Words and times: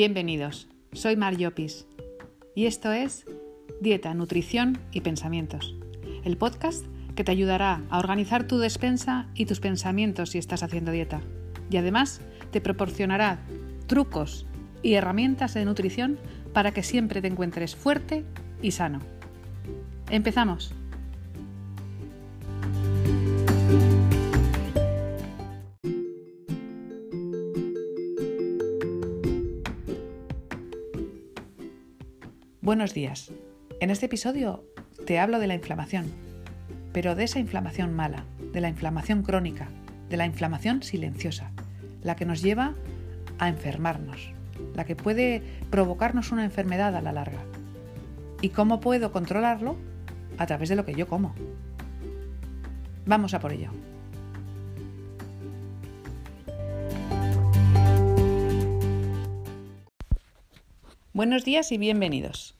Bienvenidos, 0.00 0.68
soy 0.92 1.16
Mar 1.16 1.36
Llopis 1.36 1.84
y 2.54 2.66
esto 2.66 2.92
es 2.92 3.26
Dieta, 3.80 4.14
Nutrición 4.14 4.78
y 4.92 5.00
Pensamientos, 5.00 5.74
el 6.22 6.36
podcast 6.36 6.86
que 7.16 7.24
te 7.24 7.32
ayudará 7.32 7.82
a 7.90 7.98
organizar 7.98 8.46
tu 8.46 8.58
despensa 8.58 9.26
y 9.34 9.46
tus 9.46 9.58
pensamientos 9.58 10.30
si 10.30 10.38
estás 10.38 10.62
haciendo 10.62 10.92
dieta. 10.92 11.20
Y 11.68 11.78
además 11.78 12.20
te 12.52 12.60
proporcionará 12.60 13.40
trucos 13.88 14.46
y 14.84 14.94
herramientas 14.94 15.54
de 15.54 15.64
nutrición 15.64 16.20
para 16.52 16.70
que 16.70 16.84
siempre 16.84 17.20
te 17.20 17.26
encuentres 17.26 17.74
fuerte 17.74 18.24
y 18.62 18.70
sano. 18.70 19.00
Empezamos. 20.10 20.76
Buenos 32.68 32.92
días. 32.92 33.32
En 33.80 33.88
este 33.88 34.04
episodio 34.04 34.62
te 35.06 35.18
hablo 35.18 35.38
de 35.38 35.46
la 35.46 35.54
inflamación, 35.54 36.12
pero 36.92 37.14
de 37.14 37.24
esa 37.24 37.38
inflamación 37.38 37.94
mala, 37.94 38.26
de 38.52 38.60
la 38.60 38.68
inflamación 38.68 39.22
crónica, 39.22 39.70
de 40.10 40.18
la 40.18 40.26
inflamación 40.26 40.82
silenciosa, 40.82 41.50
la 42.02 42.14
que 42.14 42.26
nos 42.26 42.42
lleva 42.42 42.74
a 43.38 43.48
enfermarnos, 43.48 44.32
la 44.74 44.84
que 44.84 44.96
puede 44.96 45.42
provocarnos 45.70 46.30
una 46.30 46.44
enfermedad 46.44 46.94
a 46.94 47.00
la 47.00 47.12
larga. 47.12 47.42
¿Y 48.42 48.50
cómo 48.50 48.80
puedo 48.80 49.12
controlarlo? 49.12 49.78
A 50.36 50.44
través 50.44 50.68
de 50.68 50.76
lo 50.76 50.84
que 50.84 50.94
yo 50.94 51.08
como. 51.08 51.34
Vamos 53.06 53.32
a 53.32 53.40
por 53.40 53.54
ello. 53.54 53.70
Buenos 61.14 61.46
días 61.46 61.72
y 61.72 61.78
bienvenidos. 61.78 62.57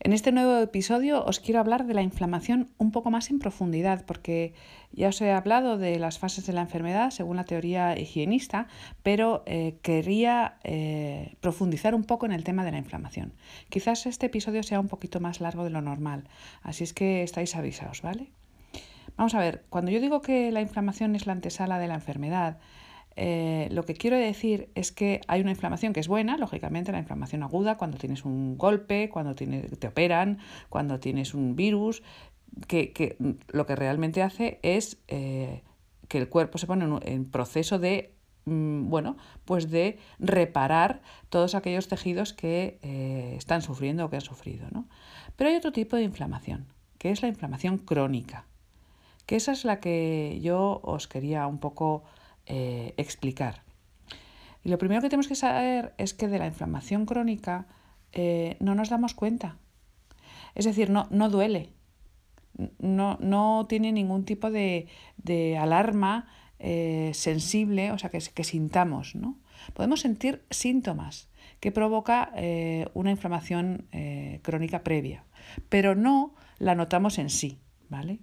En 0.00 0.12
este 0.12 0.30
nuevo 0.30 0.58
episodio 0.58 1.24
os 1.24 1.40
quiero 1.40 1.58
hablar 1.58 1.84
de 1.84 1.92
la 1.92 2.02
inflamación 2.02 2.68
un 2.78 2.92
poco 2.92 3.10
más 3.10 3.30
en 3.30 3.40
profundidad, 3.40 4.04
porque 4.06 4.54
ya 4.92 5.08
os 5.08 5.20
he 5.20 5.32
hablado 5.32 5.76
de 5.76 5.98
las 5.98 6.20
fases 6.20 6.46
de 6.46 6.52
la 6.52 6.60
enfermedad 6.60 7.10
según 7.10 7.36
la 7.36 7.44
teoría 7.44 7.98
higienista, 7.98 8.68
pero 9.02 9.42
eh, 9.46 9.78
quería 9.82 10.58
eh, 10.62 11.34
profundizar 11.40 11.96
un 11.96 12.04
poco 12.04 12.26
en 12.26 12.32
el 12.32 12.44
tema 12.44 12.64
de 12.64 12.70
la 12.70 12.78
inflamación. 12.78 13.34
Quizás 13.70 14.06
este 14.06 14.26
episodio 14.26 14.62
sea 14.62 14.78
un 14.78 14.86
poquito 14.86 15.18
más 15.18 15.40
largo 15.40 15.64
de 15.64 15.70
lo 15.70 15.82
normal, 15.82 16.28
así 16.62 16.84
es 16.84 16.94
que 16.94 17.24
estáis 17.24 17.56
avisados, 17.56 18.00
¿vale? 18.00 18.30
Vamos 19.16 19.34
a 19.34 19.40
ver, 19.40 19.64
cuando 19.68 19.90
yo 19.90 20.00
digo 20.00 20.22
que 20.22 20.52
la 20.52 20.60
inflamación 20.60 21.16
es 21.16 21.26
la 21.26 21.32
antesala 21.32 21.80
de 21.80 21.88
la 21.88 21.94
enfermedad, 21.94 22.58
eh, 23.20 23.68
lo 23.72 23.82
que 23.82 23.94
quiero 23.94 24.16
decir 24.16 24.70
es 24.76 24.92
que 24.92 25.22
hay 25.26 25.40
una 25.40 25.50
inflamación 25.50 25.92
que 25.92 25.98
es 25.98 26.06
buena, 26.06 26.36
lógicamente 26.36 26.92
la 26.92 27.00
inflamación 27.00 27.42
aguda, 27.42 27.76
cuando 27.76 27.98
tienes 27.98 28.24
un 28.24 28.56
golpe, 28.56 29.10
cuando 29.10 29.34
te 29.34 29.88
operan, 29.88 30.38
cuando 30.68 31.00
tienes 31.00 31.34
un 31.34 31.56
virus, 31.56 32.04
que, 32.68 33.16
lo 33.48 33.66
que 33.66 33.74
realmente 33.74 34.22
hace 34.22 34.60
es 34.62 34.98
eh, 35.08 35.62
que 36.06 36.18
el 36.18 36.28
cuerpo 36.28 36.58
se 36.58 36.68
pone 36.68 36.86
en, 37.02 37.24
proceso 37.24 37.80
de 37.80 38.14
mm, 38.44 38.88
bueno, 38.88 39.16
pues 39.44 39.68
de 39.68 39.98
reparar 40.20 41.02
todos 41.28 41.56
aquellos 41.56 41.88
tejidos 41.88 42.32
que 42.32 42.78
eh, 42.82 43.34
están 43.36 43.62
sufriendo 43.62 44.04
o 44.04 44.10
que 44.10 44.16
han 44.16 44.22
sufrido. 44.22 44.68
¿no? 44.70 44.86
Pero 45.34 45.50
hay 45.50 45.56
otro 45.56 45.72
tipo 45.72 45.96
de 45.96 46.04
inflamación, 46.04 46.66
que 46.98 47.10
es 47.10 47.20
la 47.22 47.26
inflamación 47.26 47.78
crónica, 47.78 48.46
que 49.26 49.34
esa 49.34 49.50
es 49.50 49.64
la 49.64 49.80
que 49.80 50.38
yo 50.40 50.78
os 50.84 51.08
quería 51.08 51.48
un 51.48 51.58
poco 51.58 52.04
eh, 52.50 52.94
explicar. 52.96 53.62
Y 54.64 54.70
lo 54.70 54.78
primero 54.78 55.02
que 55.02 55.08
tenemos 55.08 55.28
que 55.28 55.34
saber 55.34 55.94
es 55.98 56.14
que 56.14 56.28
de 56.28 56.38
la 56.38 56.46
inflamación 56.46 57.06
crónica 57.06 57.66
eh, 58.12 58.56
no 58.58 58.74
nos 58.74 58.88
damos 58.88 59.14
cuenta. 59.14 59.58
Es 60.54 60.64
decir, 60.64 60.88
no, 60.90 61.06
no 61.10 61.28
duele, 61.28 61.74
no, 62.78 63.18
no, 63.20 63.66
tiene 63.68 63.92
ningún 63.92 64.24
tipo 64.24 64.50
de, 64.50 64.88
alarma 65.60 66.26
eh, 66.58 67.10
sensible, 67.12 67.92
o 67.92 67.98
sea, 67.98 68.10
que, 68.10 68.18
que 68.18 68.44
sintamos. 68.44 69.14
¿no? 69.14 69.38
Podemos 69.74 70.00
sentir 70.00 70.42
síntomas 70.50 71.28
que 71.60 71.70
provoca 71.70 72.32
una 72.94 73.10
inflamación 73.10 73.88
crónica 74.42 74.82
previa, 74.84 75.24
pero 75.68 75.94
no 75.94 76.34
la 76.58 76.74
notamos 76.74 77.18
en 77.18 77.30
sí. 77.30 77.58
¿vale? 77.88 78.20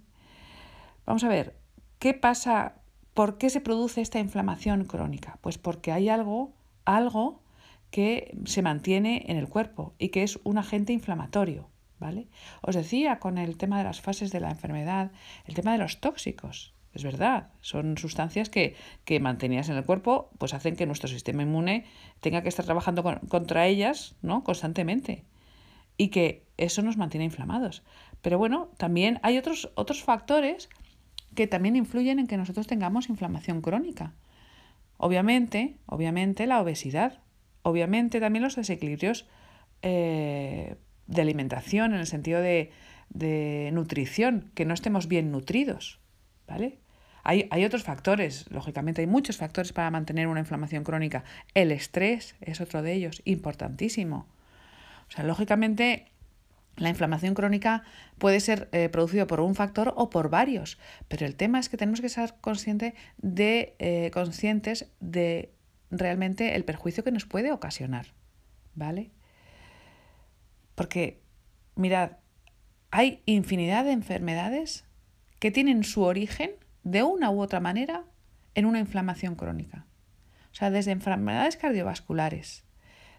Vamos 1.04 1.24
a 1.24 1.28
ver, 1.28 1.56
¿qué 1.98 2.14
pasa 2.14 2.80
¿Por 3.16 3.38
qué 3.38 3.48
se 3.48 3.62
produce 3.62 4.02
esta 4.02 4.18
inflamación 4.18 4.84
crónica? 4.84 5.38
Pues 5.40 5.56
porque 5.56 5.90
hay 5.90 6.10
algo, 6.10 6.52
algo 6.84 7.40
que 7.90 8.36
se 8.44 8.60
mantiene 8.60 9.24
en 9.28 9.38
el 9.38 9.48
cuerpo 9.48 9.94
y 9.98 10.10
que 10.10 10.22
es 10.22 10.38
un 10.44 10.58
agente 10.58 10.92
inflamatorio. 10.92 11.70
¿vale? 11.98 12.28
Os 12.60 12.74
decía 12.74 13.18
con 13.18 13.38
el 13.38 13.56
tema 13.56 13.78
de 13.78 13.84
las 13.84 14.02
fases 14.02 14.32
de 14.32 14.40
la 14.40 14.50
enfermedad, 14.50 15.12
el 15.46 15.54
tema 15.54 15.72
de 15.72 15.78
los 15.78 15.98
tóxicos. 15.98 16.74
Es 16.92 17.04
verdad, 17.04 17.54
son 17.62 17.96
sustancias 17.96 18.50
que, 18.50 18.76
que 19.06 19.18
mantenidas 19.18 19.70
en 19.70 19.78
el 19.78 19.86
cuerpo, 19.86 20.28
pues 20.36 20.52
hacen 20.52 20.76
que 20.76 20.84
nuestro 20.84 21.08
sistema 21.08 21.42
inmune 21.42 21.86
tenga 22.20 22.42
que 22.42 22.50
estar 22.50 22.66
trabajando 22.66 23.02
contra 23.30 23.66
ellas 23.66 24.14
¿no? 24.20 24.44
constantemente 24.44 25.24
y 25.96 26.08
que 26.08 26.44
eso 26.58 26.82
nos 26.82 26.98
mantiene 26.98 27.24
inflamados. 27.24 27.82
Pero 28.20 28.36
bueno, 28.36 28.68
también 28.76 29.20
hay 29.22 29.38
otros, 29.38 29.70
otros 29.74 30.02
factores 30.02 30.68
que 31.34 31.46
también 31.46 31.76
influyen 31.76 32.18
en 32.18 32.26
que 32.26 32.36
nosotros 32.36 32.66
tengamos 32.66 33.08
inflamación 33.08 33.60
crónica. 33.60 34.12
Obviamente, 34.98 35.76
obviamente 35.86 36.46
la 36.46 36.60
obesidad, 36.60 37.20
obviamente 37.62 38.20
también 38.20 38.42
los 38.42 38.56
desequilibrios 38.56 39.26
eh, 39.82 40.76
de 41.06 41.22
alimentación 41.22 41.92
en 41.92 42.00
el 42.00 42.06
sentido 42.06 42.40
de, 42.40 42.72
nutrición, 43.72 44.50
que 44.54 44.64
no 44.64 44.74
estemos 44.74 45.06
bien 45.06 45.30
nutridos, 45.30 46.00
¿vale? 46.48 46.78
Hay, 47.22 47.48
hay, 47.50 47.64
otros 47.64 47.82
factores, 47.82 48.50
lógicamente 48.50 49.00
hay 49.00 49.06
muchos 49.06 49.36
factores 49.36 49.72
para 49.72 49.90
mantener 49.90 50.28
una 50.28 50.40
inflamación 50.40 50.84
crónica. 50.84 51.24
El 51.54 51.72
estrés 51.72 52.36
es 52.40 52.60
otro 52.60 52.82
de 52.82 52.92
ellos, 52.92 53.20
importantísimo. 53.24 54.26
O 55.08 55.12
sea, 55.12 55.24
lógicamente 55.24 56.06
la 56.76 56.90
inflamación 56.90 57.34
crónica 57.34 57.82
puede 58.18 58.40
ser 58.40 58.68
eh, 58.72 58.88
producida 58.88 59.26
por 59.26 59.40
un 59.40 59.54
factor 59.54 59.94
o 59.96 60.10
por 60.10 60.28
varios, 60.28 60.78
pero 61.08 61.26
el 61.26 61.36
tema 61.36 61.58
es 61.58 61.68
que 61.68 61.76
tenemos 61.76 62.00
que 62.00 62.08
ser 62.08 62.34
consciente 62.40 62.94
de, 63.18 63.74
eh, 63.78 64.10
conscientes 64.12 64.92
de 65.00 65.54
realmente 65.90 66.54
el 66.54 66.64
perjuicio 66.64 67.02
que 67.04 67.12
nos 67.12 67.24
puede 67.24 67.52
ocasionar, 67.52 68.08
¿vale? 68.74 69.10
Porque, 70.74 71.22
mirad, 71.74 72.18
hay 72.90 73.22
infinidad 73.24 73.84
de 73.84 73.92
enfermedades 73.92 74.84
que 75.38 75.50
tienen 75.50 75.84
su 75.84 76.02
origen, 76.02 76.50
de 76.82 77.02
una 77.02 77.30
u 77.30 77.40
otra 77.40 77.60
manera, 77.60 78.04
en 78.54 78.66
una 78.66 78.78
inflamación 78.78 79.34
crónica. 79.34 79.86
O 80.52 80.54
sea, 80.54 80.70
desde 80.70 80.92
enfermedades 80.92 81.56
cardiovasculares, 81.56 82.65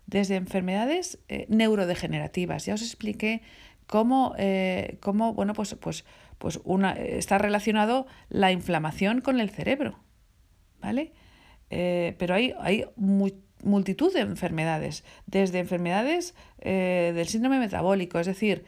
desde 0.08 0.36
enfermedades 0.36 1.20
eh, 1.28 1.46
neurodegenerativas. 1.50 2.66
Ya 2.66 2.74
os 2.74 2.82
expliqué 2.82 3.42
cómo, 3.86 4.34
eh, 4.38 4.98
cómo 5.02 5.34
bueno, 5.34 5.54
pues, 5.54 5.76
pues, 5.76 6.06
pues 6.40 6.60
una, 6.64 6.94
está 6.94 7.38
relacionado 7.38 8.08
la 8.30 8.52
inflamación 8.52 9.22
con 9.22 9.40
el 9.40 9.50
cerebro. 9.52 10.00
¿Vale? 10.82 11.12
Eh, 11.70 12.16
pero 12.18 12.34
hay, 12.34 12.54
hay 12.60 12.86
multitud 12.96 14.14
de 14.14 14.22
enfermedades, 14.22 15.04
desde 15.26 15.60
enfermedades 15.60 16.34
del 16.64 17.28
síndrome 17.28 17.60
metabólico, 17.60 18.20
es 18.20 18.28
decir, 18.28 18.66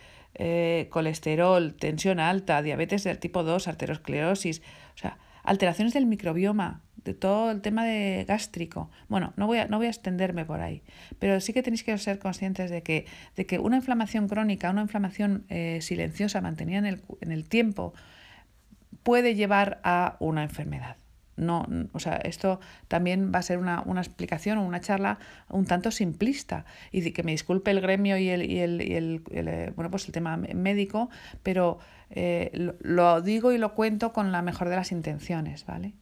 colesterol, 0.89 1.75
tensión 1.75 2.19
alta, 2.19 2.61
diabetes 2.61 3.03
del 3.03 3.19
tipo 3.19 3.43
2, 3.43 3.67
arteriosclerosis, 3.67 4.61
o 4.95 4.97
sea, 4.97 5.19
alteraciones 5.43 5.93
del 5.93 6.07
microbioma, 6.07 6.81
de 7.03 7.13
todo 7.13 7.51
el 7.51 7.61
tema 7.61 7.85
de 7.85 8.25
gástrico. 8.27 8.89
Bueno, 9.07 9.33
no 9.37 9.47
voy, 9.47 9.59
a, 9.59 9.67
no 9.67 9.77
voy 9.77 9.87
a 9.87 9.89
extenderme 9.89 10.45
por 10.45 10.61
ahí, 10.61 10.83
pero 11.19 11.39
sí 11.39 11.53
que 11.53 11.63
tenéis 11.63 11.83
que 11.83 11.97
ser 11.97 12.19
conscientes 12.19 12.69
de 12.69 12.83
que, 12.83 13.05
de 13.35 13.45
que 13.45 13.59
una 13.59 13.77
inflamación 13.77 14.27
crónica, 14.27 14.69
una 14.69 14.81
inflamación 14.81 15.45
eh, 15.49 15.79
silenciosa 15.81 16.41
mantenida 16.41 16.79
en 16.79 16.85
el, 16.85 17.01
en 17.21 17.31
el 17.31 17.47
tiempo, 17.47 17.93
puede 19.03 19.35
llevar 19.35 19.79
a 19.83 20.17
una 20.19 20.43
enfermedad. 20.43 20.97
No, 21.35 21.65
o 21.93 21.99
sea, 21.99 22.17
esto 22.17 22.59
también 22.89 23.31
va 23.33 23.39
a 23.39 23.41
ser 23.41 23.59
una, 23.59 23.81
una, 23.85 24.01
explicación 24.01 24.57
o 24.57 24.65
una 24.65 24.81
charla 24.81 25.19
un 25.47 25.65
tanto 25.65 25.89
simplista. 25.89 26.65
Y 26.91 27.11
que 27.11 27.23
me 27.23 27.31
disculpe 27.31 27.71
el 27.71 27.79
gremio 27.79 28.17
y 28.17 28.27
el, 28.27 28.43
y 28.43 28.59
el, 28.59 28.81
y 28.81 28.95
el, 28.95 29.23
eh, 29.31 29.71
bueno, 29.73 29.89
pues 29.89 30.05
el 30.05 30.11
tema 30.11 30.35
médico, 30.35 31.09
pero 31.41 31.79
eh, 32.09 32.51
lo, 32.53 32.75
lo, 32.81 33.21
digo 33.21 33.53
y 33.53 33.57
lo 33.57 33.73
cuento 33.73 34.11
con 34.11 34.33
la 34.33 34.41
mejor 34.41 34.67
de 34.67 34.75
las 34.75 34.91
intenciones, 34.91 35.65
¿vale? 35.65 35.93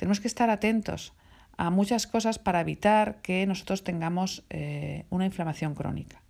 Tenemos 0.00 0.18
que 0.18 0.28
estar 0.28 0.48
atentos 0.48 1.12
a 1.58 1.68
muchas 1.68 2.06
cosas 2.06 2.38
para 2.38 2.62
evitar 2.62 3.20
que 3.20 3.44
nosotros 3.44 3.84
tengamos 3.84 4.46
eh, 4.48 5.04
una 5.10 5.26
inflamación 5.26 5.74
crónica. 5.74 6.22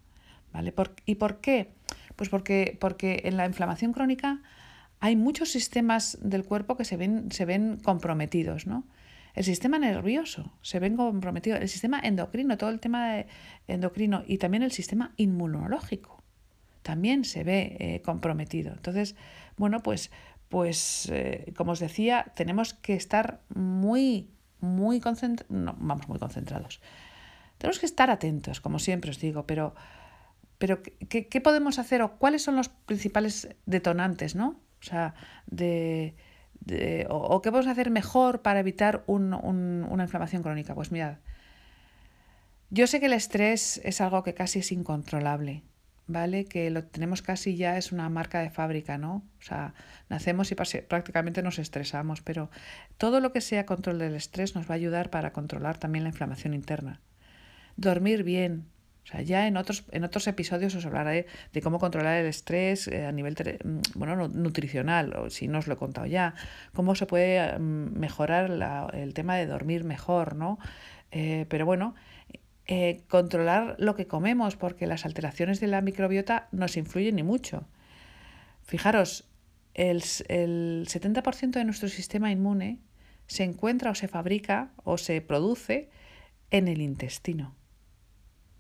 ¿vale? 0.53 0.75
¿Y 1.07 1.15
por 1.15 1.41
qué? 1.41 1.71
Pues 2.17 2.29
porque, 2.29 2.77
porque 2.81 3.21
en 3.27 3.37
la 3.37 3.47
inflamación 3.47 3.93
crónica 3.93 4.43
hay 4.99 5.15
muchos 5.15 5.51
sistemas 5.51 6.19
del 6.21 6.43
cuerpo 6.43 6.77
que 6.77 6.85
se 6.85 6.97
ven, 6.97 7.31
se 7.31 7.45
ven 7.45 7.79
comprometidos. 7.81 8.67
¿no? 8.67 8.83
El 9.37 9.45
sistema 9.45 9.79
nervioso 9.79 10.53
se 10.63 10.81
ve 10.81 10.93
comprometido, 10.93 11.57
el 11.57 11.69
sistema 11.69 12.01
endocrino, 12.03 12.59
todo 12.59 12.71
el 12.71 12.81
tema 12.81 13.13
de 13.13 13.29
endocrino 13.69 14.25
y 14.27 14.39
también 14.39 14.65
el 14.65 14.73
sistema 14.73 15.13
inmunológico 15.17 16.21
también 16.83 17.25
se 17.25 17.45
ve 17.45 17.77
eh, 17.79 18.03
comprometido. 18.03 18.73
Entonces, 18.73 19.15
bueno, 19.57 19.81
pues, 19.83 20.11
pues 20.51 21.09
eh, 21.11 21.55
como 21.57 21.73
os 21.73 21.79
decía, 21.81 22.33
tenemos 22.35 22.75
que 22.75 22.95
estar 22.95 23.41
muy, 23.55 24.29
muy 24.61 25.01
concentrados, 25.01 25.51
no, 25.51 25.75
vamos, 25.79 26.09
muy 26.09 26.19
concentrados. 26.19 26.83
Tenemos 27.57 27.79
que 27.79 27.87
estar 27.87 28.11
atentos, 28.11 28.61
como 28.61 28.79
siempre 28.79 29.11
os 29.11 29.21
digo, 29.21 29.47
pero, 29.47 29.75
pero 30.59 30.83
¿qué, 30.83 31.29
qué 31.29 31.41
podemos 31.41 31.79
hacer 31.79 32.03
o 32.03 32.19
cuáles 32.19 32.43
son 32.43 32.57
los 32.57 32.69
principales 32.69 33.49
detonantes, 33.65 34.35
¿no? 34.35 34.61
O 34.81 34.83
sea, 34.83 35.15
de, 35.47 36.17
o, 37.09 37.41
qué 37.43 37.51
podemos 37.51 37.71
hacer 37.71 37.91
mejor 37.91 38.43
para 38.43 38.61
evitar 38.61 39.05
una 39.07 40.03
inflamación 40.03 40.43
crónica. 40.43 40.75
Pues 40.75 40.91
mirad, 40.91 41.19
yo 42.71 42.89
sé 42.89 42.99
que 42.99 43.07
el 43.07 43.13
estrés 43.13 43.81
es 43.85 44.01
algo 44.01 44.25
que 44.25 44.35
casi 44.35 44.61
es 44.61 44.73
incontrolable, 44.73 45.63
¿vale? 46.13 46.45
Que 46.45 46.71
lo 46.71 46.85
tenemos 46.85 47.23
casi 47.23 47.57
ya, 47.57 47.77
es 47.79 47.93
una 47.93 48.09
marca 48.09 48.41
de 48.41 48.51
fábrica, 48.51 48.99
¿no? 48.99 49.23
O 49.39 49.43
sea, 49.43 49.75
nacemos 50.09 50.51
y 50.53 50.55
prácticamente 50.55 51.43
nos 51.43 51.59
estresamos, 51.59 52.21
pero 52.21 52.51
todo 52.99 53.21
lo 53.21 53.33
que 53.33 53.41
sea 53.41 53.67
control 53.67 53.99
del 53.99 54.15
estrés 54.15 54.55
nos 54.55 54.69
va 54.69 54.75
a 54.75 54.77
ayudar 54.77 55.11
para 55.11 55.33
controlar 55.33 55.79
también 55.79 56.05
la 56.05 56.11
inflamación 56.11 56.55
interna. 56.55 57.01
Dormir 57.77 58.25
bien, 58.25 58.67
o 59.05 59.07
sea, 59.07 59.23
ya 59.23 59.47
en 59.47 59.57
otros, 59.57 59.85
en 59.93 60.05
otros 60.05 60.27
episodios 60.27 60.75
os 60.75 60.85
hablaré 60.85 61.27
de 61.53 61.63
cómo 61.63 61.79
controlar 61.79 62.19
el 62.19 62.27
estrés 62.27 62.87
eh, 62.89 63.07
a 63.07 63.13
nivel 63.13 63.35
mm, 63.35 63.99
bueno, 63.99 64.29
nutricional, 64.29 65.15
o 65.17 65.31
si 65.31 65.49
no 65.49 65.59
os 65.59 65.67
lo 65.67 65.75
he 65.75 65.77
contado 65.77 66.07
ya, 66.07 66.35
cómo 66.75 66.95
se 66.95 67.07
puede 67.07 67.59
mm, 67.59 67.99
mejorar 67.99 68.51
el 68.93 69.15
tema 69.15 69.37
de 69.37 69.47
dormir 69.47 69.85
mejor, 69.85 70.37
¿no? 70.37 70.59
Eh, 71.13 71.47
pero 71.49 71.67
bueno, 71.67 71.95
eh, 72.73 73.03
controlar 73.09 73.75
lo 73.81 73.97
que 73.97 74.07
comemos, 74.07 74.55
porque 74.55 74.87
las 74.87 75.05
alteraciones 75.05 75.59
de 75.59 75.67
la 75.67 75.81
microbiota 75.81 76.47
nos 76.53 76.77
influyen 76.77 77.19
y 77.19 77.25
mucho. 77.25 77.67
Fijaros, 78.63 79.29
el, 79.75 80.05
el 80.29 80.87
70% 80.89 81.51
de 81.51 81.65
nuestro 81.65 81.89
sistema 81.89 82.31
inmune 82.31 82.79
se 83.27 83.43
encuentra 83.43 83.91
o 83.91 83.97
se 83.97 84.07
fabrica 84.07 84.71
o 84.85 84.99
se 84.99 85.21
produce 85.21 85.91
en 86.53 86.69
el 86.69 86.81
intestino. 86.81 87.57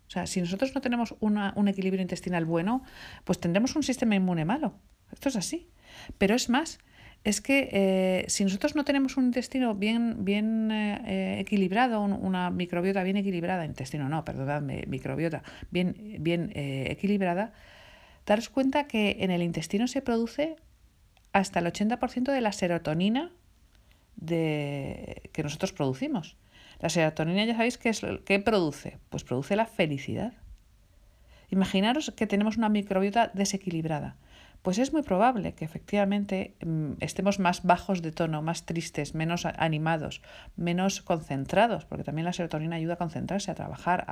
O 0.08 0.10
sea, 0.10 0.26
si 0.26 0.40
nosotros 0.40 0.74
no 0.74 0.80
tenemos 0.80 1.14
un 1.20 1.68
equilibrio 1.68 2.02
intestinal 2.02 2.44
bueno, 2.44 2.82
pues 3.22 3.38
tendremos 3.38 3.76
un 3.76 3.84
sistema 3.84 4.16
inmune 4.16 4.44
malo. 4.44 4.74
Esto 5.12 5.28
es 5.28 5.36
así. 5.36 5.70
Pero 6.18 6.34
es 6.34 6.48
más, 6.48 6.80
es 7.22 7.40
que 7.40 7.68
eh, 7.72 8.24
si 8.28 8.44
nosotros 8.44 8.74
no 8.74 8.84
tenemos 8.84 9.16
un 9.16 9.26
intestino 9.26 9.74
bien, 9.74 10.24
bien 10.24 10.70
eh, 10.70 11.38
equilibrado, 11.40 12.00
una 12.02 12.50
microbiota 12.50 13.02
bien 13.02 13.18
equilibrada, 13.18 13.66
intestino 13.66 14.08
no, 14.08 14.24
perdonadme, 14.24 14.84
microbiota 14.86 15.42
bien, 15.70 16.16
bien 16.20 16.50
eh, 16.54 16.86
equilibrada, 16.90 17.52
daros 18.24 18.48
cuenta 18.48 18.86
que 18.86 19.18
en 19.20 19.30
el 19.30 19.42
intestino 19.42 19.86
se 19.86 20.00
produce 20.00 20.56
hasta 21.32 21.58
el 21.58 21.66
80% 21.66 22.32
de 22.32 22.40
la 22.40 22.52
serotonina 22.52 23.30
de, 24.16 25.28
que 25.32 25.42
nosotros 25.42 25.72
producimos. 25.72 26.36
La 26.80 26.88
serotonina 26.88 27.44
ya 27.44 27.54
sabéis 27.54 27.76
qué 27.76 27.90
es 27.90 28.00
qué 28.24 28.38
produce, 28.38 28.98
pues 29.10 29.24
produce 29.24 29.56
la 29.56 29.66
felicidad. 29.66 30.32
Imaginaros 31.50 32.12
que 32.16 32.26
tenemos 32.26 32.56
una 32.56 32.70
microbiota 32.70 33.30
desequilibrada. 33.34 34.16
Pues 34.62 34.78
es 34.78 34.92
muy 34.92 35.02
probable 35.02 35.54
que 35.54 35.64
efectivamente 35.64 36.54
mm, 36.64 36.92
estemos 37.00 37.38
más 37.38 37.62
bajos 37.62 38.02
de 38.02 38.12
tono, 38.12 38.42
más 38.42 38.66
tristes, 38.66 39.14
menos 39.14 39.46
animados, 39.46 40.20
menos 40.56 41.00
concentrados, 41.00 41.86
porque 41.86 42.04
también 42.04 42.26
la 42.26 42.34
serotonina 42.34 42.76
ayuda 42.76 42.94
a 42.94 42.98
concentrarse, 42.98 43.50
a 43.50 43.54
trabajar, 43.54 44.04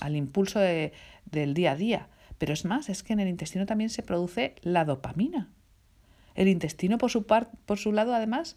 al 0.00 0.16
impulso 0.16 0.58
del 0.58 1.54
día 1.54 1.72
a 1.72 1.76
día. 1.76 2.08
Pero 2.38 2.52
es 2.54 2.64
más, 2.64 2.88
es 2.88 3.02
que 3.02 3.12
en 3.12 3.20
el 3.20 3.28
intestino 3.28 3.66
también 3.66 3.90
se 3.90 4.02
produce 4.02 4.54
la 4.62 4.84
dopamina. 4.84 5.50
El 6.34 6.48
intestino, 6.48 6.98
por 6.98 7.10
su, 7.10 7.26
por 7.26 7.78
su 7.78 7.92
lado, 7.92 8.14
además, 8.14 8.56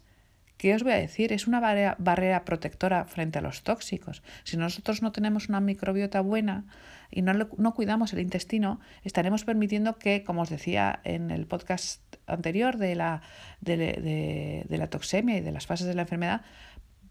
¿Qué 0.58 0.74
os 0.74 0.82
voy 0.82 0.92
a 0.92 0.96
decir? 0.96 1.32
Es 1.32 1.46
una 1.46 1.60
barrera, 1.60 2.44
protectora 2.44 3.04
frente 3.04 3.38
a 3.38 3.42
los 3.42 3.62
tóxicos. 3.62 4.24
Si 4.42 4.56
nosotros 4.56 5.02
no 5.02 5.12
tenemos 5.12 5.48
una 5.48 5.60
microbiota 5.60 6.20
buena 6.20 6.64
y 7.12 7.22
no, 7.22 7.32
no 7.32 7.74
cuidamos 7.74 8.12
el 8.12 8.18
intestino, 8.18 8.80
estaremos 9.04 9.44
permitiendo 9.44 9.98
que, 9.98 10.24
como 10.24 10.42
os 10.42 10.50
decía 10.50 10.98
en 11.04 11.30
el 11.30 11.46
podcast 11.46 12.02
anterior 12.26 12.76
de 12.76 12.96
la, 12.96 13.22
de, 13.60 14.66
la 14.68 14.90
toxemia 14.90 15.36
y 15.36 15.42
de 15.42 15.52
las 15.52 15.68
fases 15.68 15.86
de 15.86 15.94
la 15.94 16.02
enfermedad, 16.02 16.42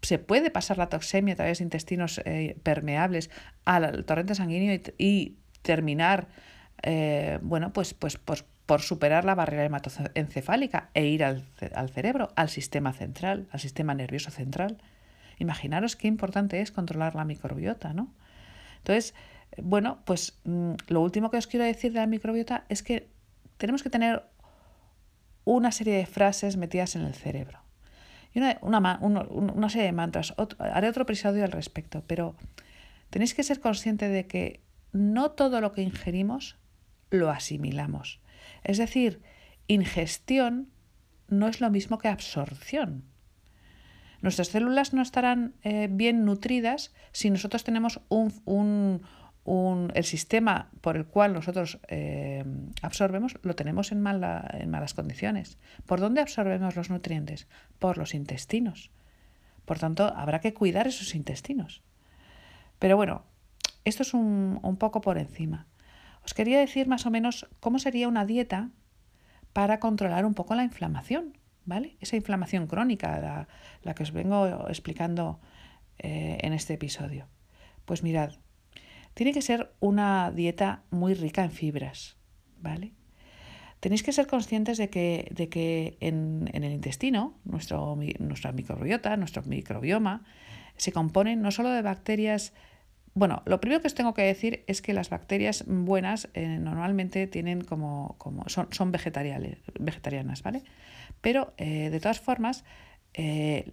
se 0.02 0.18
puede 0.18 0.50
pasar 0.50 0.76
la 0.76 0.90
toxemia 0.90 1.32
a 1.32 1.38
través 1.38 1.58
de 1.58 1.64
intestinos 1.64 2.20
eh, 2.26 2.54
permeables 2.62 3.30
al 3.64 4.04
torrente 4.04 4.34
sanguíneo 4.34 4.78
y, 4.98 5.38
terminar, 5.62 6.28
eh, 6.82 7.38
bueno, 7.40 7.72
pues, 7.72 7.94
pues, 7.94 8.18
pues 8.18 8.44
por 8.68 8.82
superar 8.82 9.24
la 9.24 9.34
barrera 9.34 9.64
hematoencefálica 9.64 10.90
e 10.92 11.06
ir 11.06 11.24
al, 11.24 11.42
cerebro, 11.94 12.28
al 12.36 12.50
sistema 12.50 12.92
central, 12.92 13.48
al 13.50 13.60
sistema 13.60 13.94
nervioso 13.94 14.30
central. 14.30 14.76
Imaginaros 15.38 15.96
qué 15.96 16.06
importante 16.06 16.60
es 16.60 16.70
controlar 16.70 17.14
la 17.14 17.24
microbiota, 17.24 17.94
¿no? 17.94 18.12
Entonces, 18.76 19.14
bueno, 19.56 20.00
pues 20.04 20.38
mm, 20.44 20.72
lo 20.88 21.00
último 21.00 21.30
que 21.30 21.38
os 21.38 21.46
quiero 21.46 21.64
decir 21.64 21.94
de 21.94 22.00
la 22.00 22.06
microbiota 22.06 22.66
es 22.68 22.82
que 22.82 23.08
tenemos 23.56 23.82
que 23.82 23.88
tener 23.88 24.22
una 25.46 25.72
serie 25.72 25.96
de 25.96 26.04
frases 26.04 26.58
metidas 26.58 26.94
en 26.94 27.06
el 27.06 27.14
cerebro. 27.14 27.60
Y 28.34 28.40
una, 28.60 28.98
una 29.00 29.68
serie 29.70 29.86
de 29.86 29.92
mantras. 29.92 30.34
haré 30.58 30.90
otro 30.90 31.04
episodio 31.04 31.42
al 31.42 31.52
respecto, 31.52 32.04
pero 32.06 32.36
tenéis 33.08 33.32
que 33.32 33.44
ser 33.44 33.60
conscientes 33.60 34.12
de 34.12 34.26
que 34.26 34.60
no 34.92 35.30
todo 35.30 35.62
lo 35.62 35.72
que 35.72 35.80
ingerimos 35.80 36.58
lo 37.08 37.30
asimilamos. 37.30 38.20
Es 38.64 38.78
decir, 38.78 39.20
ingestión 39.66 40.68
no 41.28 41.48
es 41.48 41.60
lo 41.60 41.70
mismo 41.70 41.98
que 41.98 42.08
absorción. 42.08 43.04
Nuestras 44.20 44.48
células 44.48 44.92
no 44.94 45.02
estarán 45.02 45.54
eh, 45.62 45.88
bien 45.90 46.24
nutridas 46.24 46.92
si 47.12 47.30
nosotros 47.30 47.62
tenemos 47.62 48.00
un, 48.08 49.00
el 49.94 50.04
sistema 50.04 50.70
por 50.80 50.96
el 50.96 51.06
cual 51.06 51.32
nosotros 51.32 51.78
eh, 51.88 52.44
absorbemos, 52.82 53.36
lo 53.42 53.54
tenemos 53.54 53.92
en, 53.92 53.98
en 53.98 54.70
malas 54.70 54.94
condiciones. 54.94 55.58
¿Por 55.86 56.00
dónde 56.00 56.20
absorbemos 56.20 56.74
los 56.74 56.90
nutrientes? 56.90 57.46
Por 57.78 57.96
los 57.96 58.12
intestinos. 58.14 58.90
Por 59.64 59.78
tanto, 59.78 60.12
habrá 60.16 60.40
que 60.40 60.54
cuidar 60.54 60.88
esos 60.88 61.14
intestinos. 61.14 61.82
Pero 62.80 62.96
bueno, 62.96 63.22
esto 63.84 64.02
es 64.02 64.14
un, 64.14 64.58
un 64.62 64.76
poco 64.76 65.00
por 65.00 65.16
encima. 65.16 65.67
Os 66.28 66.34
quería 66.34 66.58
decir 66.60 66.88
más 66.88 67.06
o 67.06 67.10
menos 67.10 67.48
cómo 67.58 67.78
sería 67.78 68.06
una 68.06 68.26
dieta 68.26 68.68
para 69.54 69.80
controlar 69.80 70.26
un 70.26 70.34
poco 70.34 70.54
la 70.54 70.62
inflamación, 70.62 71.38
¿vale? 71.64 71.96
Esa 72.00 72.16
inflamación 72.16 72.66
crónica, 72.66 73.48
la, 73.82 73.94
que 73.94 74.02
os 74.02 74.12
vengo 74.12 74.68
explicando 74.68 75.40
eh, 75.96 76.36
en 76.42 76.52
este 76.52 76.74
episodio. 76.74 77.28
Pues 77.86 78.02
mirad, 78.02 78.34
tiene 79.14 79.32
que 79.32 79.40
ser 79.40 79.72
una 79.80 80.30
dieta 80.30 80.82
muy 80.90 81.14
rica 81.14 81.44
en 81.44 81.50
fibras, 81.50 82.18
¿vale? 82.58 82.92
Tenéis 83.80 84.02
que 84.02 84.12
ser 84.12 84.26
conscientes 84.26 84.76
de 84.76 84.90
que, 84.90 85.32
de 85.34 85.48
que 85.48 85.96
en, 86.00 86.50
el 86.52 86.72
intestino, 86.72 87.38
nuestro, 87.44 87.96
nuestra 88.18 88.52
microbiota, 88.52 89.16
nuestro 89.16 89.42
microbioma, 89.44 90.24
se 90.76 90.92
compone 90.92 91.36
no 91.36 91.52
solo 91.52 91.70
de 91.70 91.80
bacterias 91.80 92.52
bueno, 93.14 93.42
lo 93.46 93.60
primero 93.60 93.80
que 93.80 93.86
os 93.88 93.94
tengo 93.94 94.14
que 94.14 94.22
decir 94.22 94.64
es 94.66 94.82
que 94.82 94.92
las 94.92 95.10
bacterias 95.10 95.64
buenas 95.66 96.28
eh, 96.34 96.46
normalmente 96.46 97.26
tienen 97.26 97.62
como, 97.62 98.16
como 98.18 98.48
son, 98.48 98.68
son 98.72 98.92
vegetarianas, 98.92 100.42
¿vale? 100.42 100.62
Pero 101.20 101.54
eh, 101.56 101.90
de 101.90 102.00
todas 102.00 102.20
formas, 102.20 102.64
eh, 103.14 103.72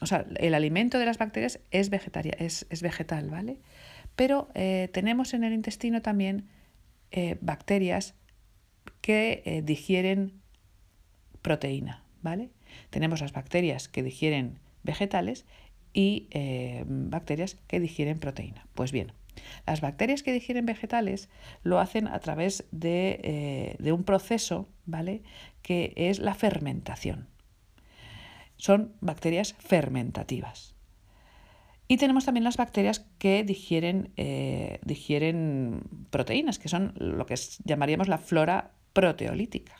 o 0.00 0.06
sea, 0.06 0.26
el 0.36 0.54
alimento 0.54 0.98
de 0.98 1.06
las 1.06 1.18
bacterias 1.18 1.60
es, 1.70 1.90
es, 2.38 2.66
es 2.68 2.82
vegetal, 2.82 3.30
¿vale? 3.30 3.60
Pero 4.16 4.48
tenemos 4.92 5.32
en 5.34 5.44
el 5.44 5.52
intestino 5.52 6.02
también 6.02 6.48
bacterias 7.40 8.14
que 9.00 9.62
digieren 9.64 10.42
proteína, 11.40 12.04
¿vale? 12.20 12.50
Tenemos 12.90 13.20
las 13.20 13.32
bacterias 13.32 13.88
que 13.88 14.02
digieren 14.02 14.58
vegetales 14.82 15.46
y 15.92 16.28
eh, 16.30 16.84
bacterias 16.86 17.56
que 17.66 17.80
digieren 17.80 18.18
proteína. 18.18 18.66
Pues 18.74 18.92
bien, 18.92 19.12
las 19.66 19.80
bacterias 19.80 20.22
que 20.22 20.32
digieren 20.32 20.66
vegetales 20.66 21.28
lo 21.62 21.78
hacen 21.78 22.08
a 22.08 22.18
través 22.20 22.64
de, 22.70 23.76
eh, 23.82 23.92
un 23.92 24.04
proceso, 24.04 24.68
¿vale? 24.86 25.22
Que 25.62 25.92
es 25.96 26.18
la 26.18 26.34
fermentación. 26.34 27.28
Son 28.56 28.94
bacterias 29.00 29.54
fermentativas. 29.58 30.74
Y 31.88 31.96
tenemos 31.96 32.24
también 32.24 32.44
las 32.44 32.56
bacterias 32.56 33.06
que 33.18 33.42
digieren, 33.42 34.12
eh, 34.16 34.78
digieren 34.84 35.82
proteínas, 36.10 36.58
que 36.58 36.68
son 36.68 36.94
lo 36.96 37.26
que 37.26 37.34
llamaríamos 37.64 38.06
la 38.06 38.18
flora 38.18 38.72
proteolítica. 38.92 39.76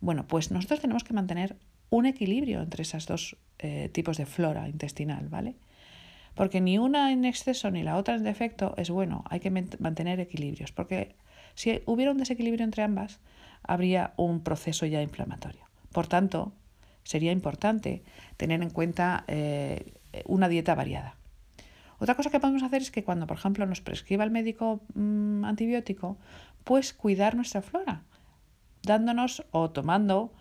Bueno, 0.00 0.26
pues 0.26 0.50
nosotros 0.50 0.80
tenemos 0.80 1.04
que 1.04 1.14
mantener 1.14 1.56
un 1.90 2.06
equilibrio 2.06 2.62
entre 2.62 2.82
esos 2.82 3.06
dos 3.06 3.36
eh, 3.58 3.90
tipos 3.92 4.16
de 4.16 4.26
flora 4.26 4.68
intestinal, 4.68 5.28
¿vale? 5.28 5.56
Porque 6.34 6.60
ni 6.60 6.78
una 6.78 7.12
en 7.12 7.24
exceso 7.24 7.70
ni 7.70 7.82
la 7.82 7.96
otra 7.96 8.14
en 8.14 8.24
defecto 8.24 8.74
es 8.76 8.90
bueno, 8.90 9.24
hay 9.28 9.40
que 9.40 9.50
mantener 9.50 10.20
equilibrios, 10.20 10.72
porque 10.72 11.14
si 11.54 11.82
hubiera 11.86 12.12
un 12.12 12.18
desequilibrio 12.18 12.64
entre 12.64 12.84
ambas, 12.84 13.20
habría 13.62 14.14
un 14.16 14.42
proceso 14.42 14.86
ya 14.86 15.02
inflamatorio. 15.02 15.64
Por 15.92 16.06
tanto, 16.06 16.52
sería 17.02 17.32
importante 17.32 18.02
tener 18.36 18.62
en 18.62 18.70
cuenta 18.70 19.24
eh, 19.26 19.92
una 20.24 20.48
dieta 20.48 20.74
variada. 20.74 21.16
Otra 21.98 22.14
cosa 22.14 22.30
que 22.30 22.40
podemos 22.40 22.62
hacer 22.62 22.80
es 22.80 22.90
que 22.90 23.04
cuando, 23.04 23.26
por 23.26 23.36
ejemplo, 23.36 23.66
nos 23.66 23.82
prescriba 23.82 24.24
el 24.24 24.30
médico 24.30 24.80
mm, 24.94 25.44
antibiótico, 25.44 26.16
pues 26.64 26.94
cuidar 26.94 27.34
nuestra 27.34 27.62
flora, 27.62 28.04
dándonos 28.82 29.44
o 29.50 29.70
tomando 29.70 30.32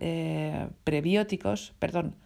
eh, 0.00 0.68
prebióticos, 0.84 1.74
perdón, 1.78 2.16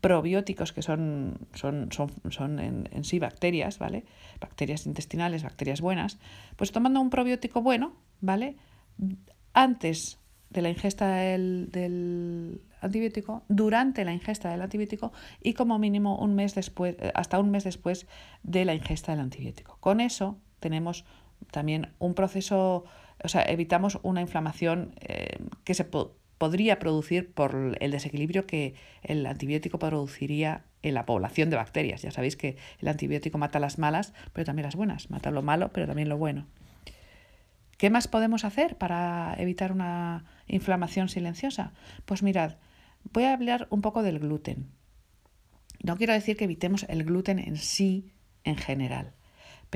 probióticos 0.00 0.72
que 0.72 0.82
son, 0.82 1.38
son, 1.54 1.88
son, 1.90 2.10
son 2.30 2.58
en, 2.58 2.88
en, 2.92 3.04
sí 3.04 3.18
bacterias, 3.18 3.78
¿vale? 3.78 4.04
Bacterias 4.40 4.86
intestinales, 4.86 5.42
bacterias 5.42 5.80
buenas, 5.80 6.18
pues 6.56 6.72
tomando 6.72 7.00
un 7.00 7.10
probiótico 7.10 7.62
bueno, 7.62 7.94
¿vale? 8.20 8.56
Antes 9.52 10.18
de 10.50 10.62
la 10.62 10.68
ingesta 10.68 11.08
del, 11.16 11.70
del, 11.72 12.60
antibiótico, 12.80 13.42
durante 13.48 14.04
la 14.04 14.12
ingesta 14.12 14.50
del 14.50 14.62
antibiótico 14.62 15.12
y 15.42 15.54
como 15.54 15.78
mínimo 15.78 16.18
un 16.18 16.34
mes 16.34 16.54
después, 16.54 16.96
eh, 16.98 17.12
hasta 17.14 17.38
un 17.38 17.50
mes 17.50 17.64
después 17.64 18.06
de 18.42 18.64
la 18.64 18.74
ingesta 18.74 19.12
del 19.12 19.20
antibiótico. 19.20 19.76
Con 19.80 20.00
eso 20.00 20.38
tenemos 20.60 21.04
también 21.50 21.92
un 21.98 22.14
proceso, 22.14 22.84
o 23.22 23.28
sea, 23.28 23.42
evitamos 23.42 23.98
una 24.02 24.20
inflamación 24.20 24.94
eh, 25.00 25.38
que 25.64 25.74
se 25.74 25.84
podría 26.38 26.78
producir 26.78 27.32
por 27.32 27.76
el 27.80 27.90
desequilibrio 27.90 28.46
que 28.46 28.74
el 29.02 29.24
antibiótico 29.26 29.78
produciría 29.78 30.64
en 30.82 30.94
la 30.94 31.06
población 31.06 31.50
de 31.50 31.56
bacterias. 31.56 32.02
Ya 32.02 32.10
sabéis 32.10 32.36
que 32.36 32.56
el 32.80 32.88
antibiótico 32.88 33.38
mata 33.38 33.58
las 33.58 33.78
malas, 33.78 34.12
pero 34.32 34.44
también 34.44 34.64
las 34.64 34.76
buenas, 34.76 35.10
mata 35.10 35.30
lo 35.30 35.42
malo, 35.42 35.72
pero 35.72 35.86
también 35.86 36.08
lo 36.08 36.18
bueno. 36.18 36.46
¿Qué 37.78 37.90
más 37.90 38.08
podemos 38.08 38.44
hacer 38.44 38.76
para 38.76 39.34
evitar 39.38 39.72
una 39.72 40.24
inflamación 40.46 41.08
silenciosa? 41.08 41.72
Pues 42.04 42.22
mirad, 42.22 42.56
voy 43.12 43.24
a 43.24 43.34
hablar 43.34 43.66
un 43.70 43.82
poco 43.82 44.02
del 44.02 44.18
gluten. 44.18 44.70
No 45.82 45.96
quiero 45.96 46.14
decir 46.14 46.36
que 46.36 46.44
evitemos 46.44 46.86
el 46.88 47.04
gluten 47.04 47.38
en 47.38 47.56
sí 47.56 48.12
en 48.44 48.56
general, 48.56 49.12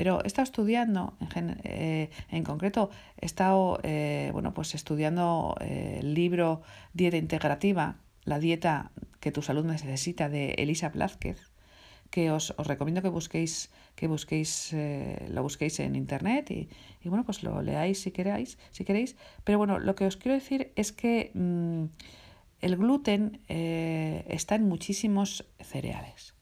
pero 0.01 0.25
he 0.25 0.27
estado 0.29 0.45
estudiando, 0.45 1.13
en, 1.35 1.61
eh, 1.63 2.09
concreto, 2.43 2.89
he 3.21 3.27
estado 3.27 3.79
eh, 3.83 4.31
bueno, 4.33 4.55
pues 4.55 4.75
estudiando 4.75 5.55
eh, 5.61 5.99
el 6.01 6.15
libro 6.15 6.63
Dieta 6.95 7.19
Integrativa, 7.19 7.97
la 8.25 8.39
dieta 8.39 8.93
que 9.21 9.31
tu 9.31 9.43
salud 9.43 9.67
necesita 9.67 10.31
de 10.31 10.53
Elisa 10.53 10.89
Blázquez, 10.89 11.53
que 12.09 12.31
os, 12.31 12.55
os 12.57 12.67
recomiendo 12.67 13.03
que 13.03 13.11
busquéis, 13.11 13.69
que 13.95 14.07
busquéis, 14.07 14.75
lo 15.29 15.43
busquéis 15.43 15.79
en 15.81 15.95
internet 15.95 16.51
y, 16.51 16.71
y, 17.03 17.09
bueno, 17.11 17.25
pues 17.27 17.43
lo 17.43 17.61
leáis 17.61 18.01
si 18.01 18.11
queráis, 18.11 18.57
si 18.71 18.87
queréis. 18.87 19.17
Pero 19.45 19.59
bueno, 19.59 19.79
lo 19.79 19.95
que 19.97 20.07
os 20.07 20.17
quiero 20.17 20.35
decir 20.35 20.73
es 20.77 20.93
que 20.93 21.31
mm, 21.35 21.85
el 22.63 22.77
gluten 22.79 23.43
está 23.49 24.55
en 24.55 24.67
muchísimos 24.67 25.45
cereales. 25.59 26.33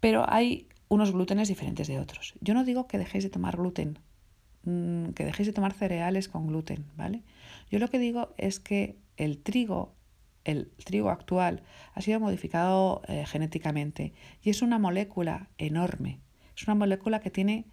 Pero 0.00 0.24
hay 0.26 0.69
unos 0.90 1.12
glútenes 1.12 1.48
diferentes 1.48 1.88
de 1.88 1.98
otros. 1.98 2.34
Yo 2.42 2.52
no 2.52 2.64
digo 2.64 2.86
que 2.86 2.98
dejéis 2.98 3.24
de 3.24 3.30
tomar 3.30 3.56
gluten, 3.56 3.98
mm, 4.64 5.10
que 5.10 5.24
dejéis 5.24 5.46
de 5.46 5.52
tomar 5.54 5.72
cereales 5.72 6.28
con 6.28 6.48
gluten, 6.48 6.84
¿vale? 6.96 7.22
Yo 7.70 7.78
lo 7.78 7.88
que 7.88 7.98
digo 7.98 8.34
es 8.36 8.60
que 8.60 8.98
el 9.16 9.38
trigo 9.38 9.94
el 10.44 10.70
trigo 10.84 11.10
actual 11.10 11.62
ha 11.94 12.00
sido 12.00 12.18
modificado 12.18 13.02
eh, 13.08 13.24
genéticamente 13.26 14.12
y 14.42 14.50
es 14.50 14.62
una 14.62 14.78
molécula 14.78 15.48
enorme. 15.58 16.18
Es 16.56 16.66
una 16.66 16.74
molécula 16.74 17.20
que 17.20 17.30
tiene 17.30 17.66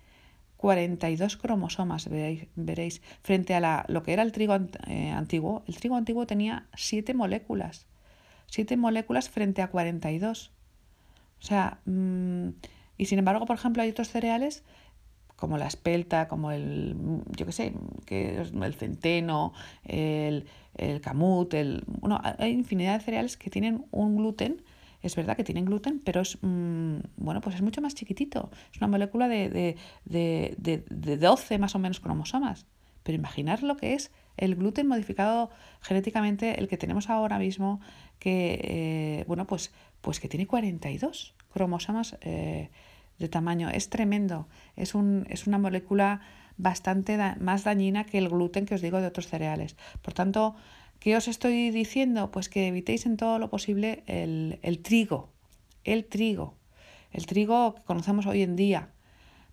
42 0.57 1.37
cromosomas, 1.37 2.09
veréis, 2.09 3.01
frente 3.21 3.53
a 3.53 3.59
la, 3.59 3.85
lo 3.87 4.03
que 4.03 4.13
era 4.13 4.23
el 4.23 4.31
trigo 4.31 4.55
eh, 4.87 5.11
antiguo. 5.11 5.63
El 5.67 5.77
trigo 5.77 5.95
antiguo 5.95 6.27
tenía 6.27 6.67
7 6.75 7.13
moléculas. 7.13 7.87
7 8.47 8.75
moléculas 8.77 9.29
frente 9.29 9.61
a 9.61 9.69
42. 9.69 10.51
O 11.39 11.45
sea, 11.45 11.79
mm, 11.85 12.49
y 12.97 13.05
sin 13.05 13.19
embargo, 13.19 13.45
por 13.45 13.55
ejemplo, 13.55 13.83
hay 13.83 13.89
otros 13.89 14.09
cereales 14.09 14.63
como 15.37 15.57
la 15.57 15.67
espelta, 15.67 16.27
como 16.27 16.51
el, 16.51 16.95
yo 17.37 17.45
qué 17.45 17.51
sé, 17.51 17.73
que 18.05 18.39
el 18.39 18.73
centeno, 18.73 19.53
el, 19.83 20.47
el 20.75 20.99
camut, 20.99 21.53
el, 21.53 21.83
bueno, 21.85 22.19
hay 22.23 22.51
infinidad 22.51 22.97
de 22.97 23.05
cereales 23.05 23.37
que 23.37 23.51
tienen 23.51 23.85
un 23.91 24.17
gluten, 24.17 24.63
es 25.03 25.15
verdad 25.15 25.37
que 25.37 25.43
tienen 25.43 25.65
gluten, 25.65 26.01
pero 26.03 26.21
es, 26.21 26.39
mm, 26.41 26.97
bueno, 27.17 27.39
pues 27.41 27.55
es 27.55 27.61
mucho 27.61 27.81
más 27.81 27.93
chiquitito, 27.93 28.49
es 28.73 28.79
una 28.79 28.87
molécula 28.87 29.27
de, 29.27 29.49
de, 29.49 29.75
de, 30.57 30.83
de 30.89 31.17
12 31.17 31.59
más 31.59 31.75
o 31.75 31.79
menos 31.79 31.99
cromosomas. 31.99 32.65
Pero 33.03 33.15
imaginar 33.15 33.63
lo 33.63 33.77
que 33.77 33.93
es 33.93 34.11
el 34.35 34.55
gluten 34.55 34.87
modificado 34.87 35.49
genéticamente, 35.81 36.59
el 36.59 36.67
que 36.67 36.77
tenemos 36.77 37.09
ahora 37.09 37.39
mismo, 37.39 37.79
que, 38.19 38.59
eh, 38.63 39.23
bueno, 39.27 39.45
pues, 39.47 39.71
pues 40.01 40.19
que 40.19 40.27
tiene 40.27 40.45
42 40.45 41.36
cromosomas 41.57 42.15
eh, 42.21 42.69
de 43.17 43.27
tamaño. 43.27 43.69
Es 43.69 43.89
tremendo. 43.89 44.47
Es, 44.75 44.93
un, 44.93 45.25
es 45.29 45.47
una 45.47 45.57
molécula 45.57 46.21
bastante 46.57 47.17
más 47.39 47.63
dañina 47.63 48.05
que 48.05 48.19
el 48.19 48.29
gluten 48.29 48.65
que 48.65 48.75
os 48.75 48.81
digo 48.81 49.01
de 49.01 49.07
otros 49.07 49.27
cereales. 49.27 49.75
Por 50.01 50.13
tanto, 50.13 50.55
¿qué 50.99 51.17
os 51.17 51.27
estoy 51.27 51.71
diciendo? 51.71 52.29
Pues 52.31 52.49
que 52.49 52.67
evitéis 52.67 53.05
en 53.05 53.17
todo 53.17 53.39
lo 53.39 53.49
posible 53.49 54.03
el, 54.05 54.59
el 54.61 54.79
trigo. 54.79 55.29
El 55.83 56.05
trigo. 56.05 56.55
El 57.11 57.25
trigo 57.25 57.75
que 57.75 57.83
conocemos 57.83 58.27
hoy 58.27 58.43
en 58.43 58.55
día. 58.55 58.89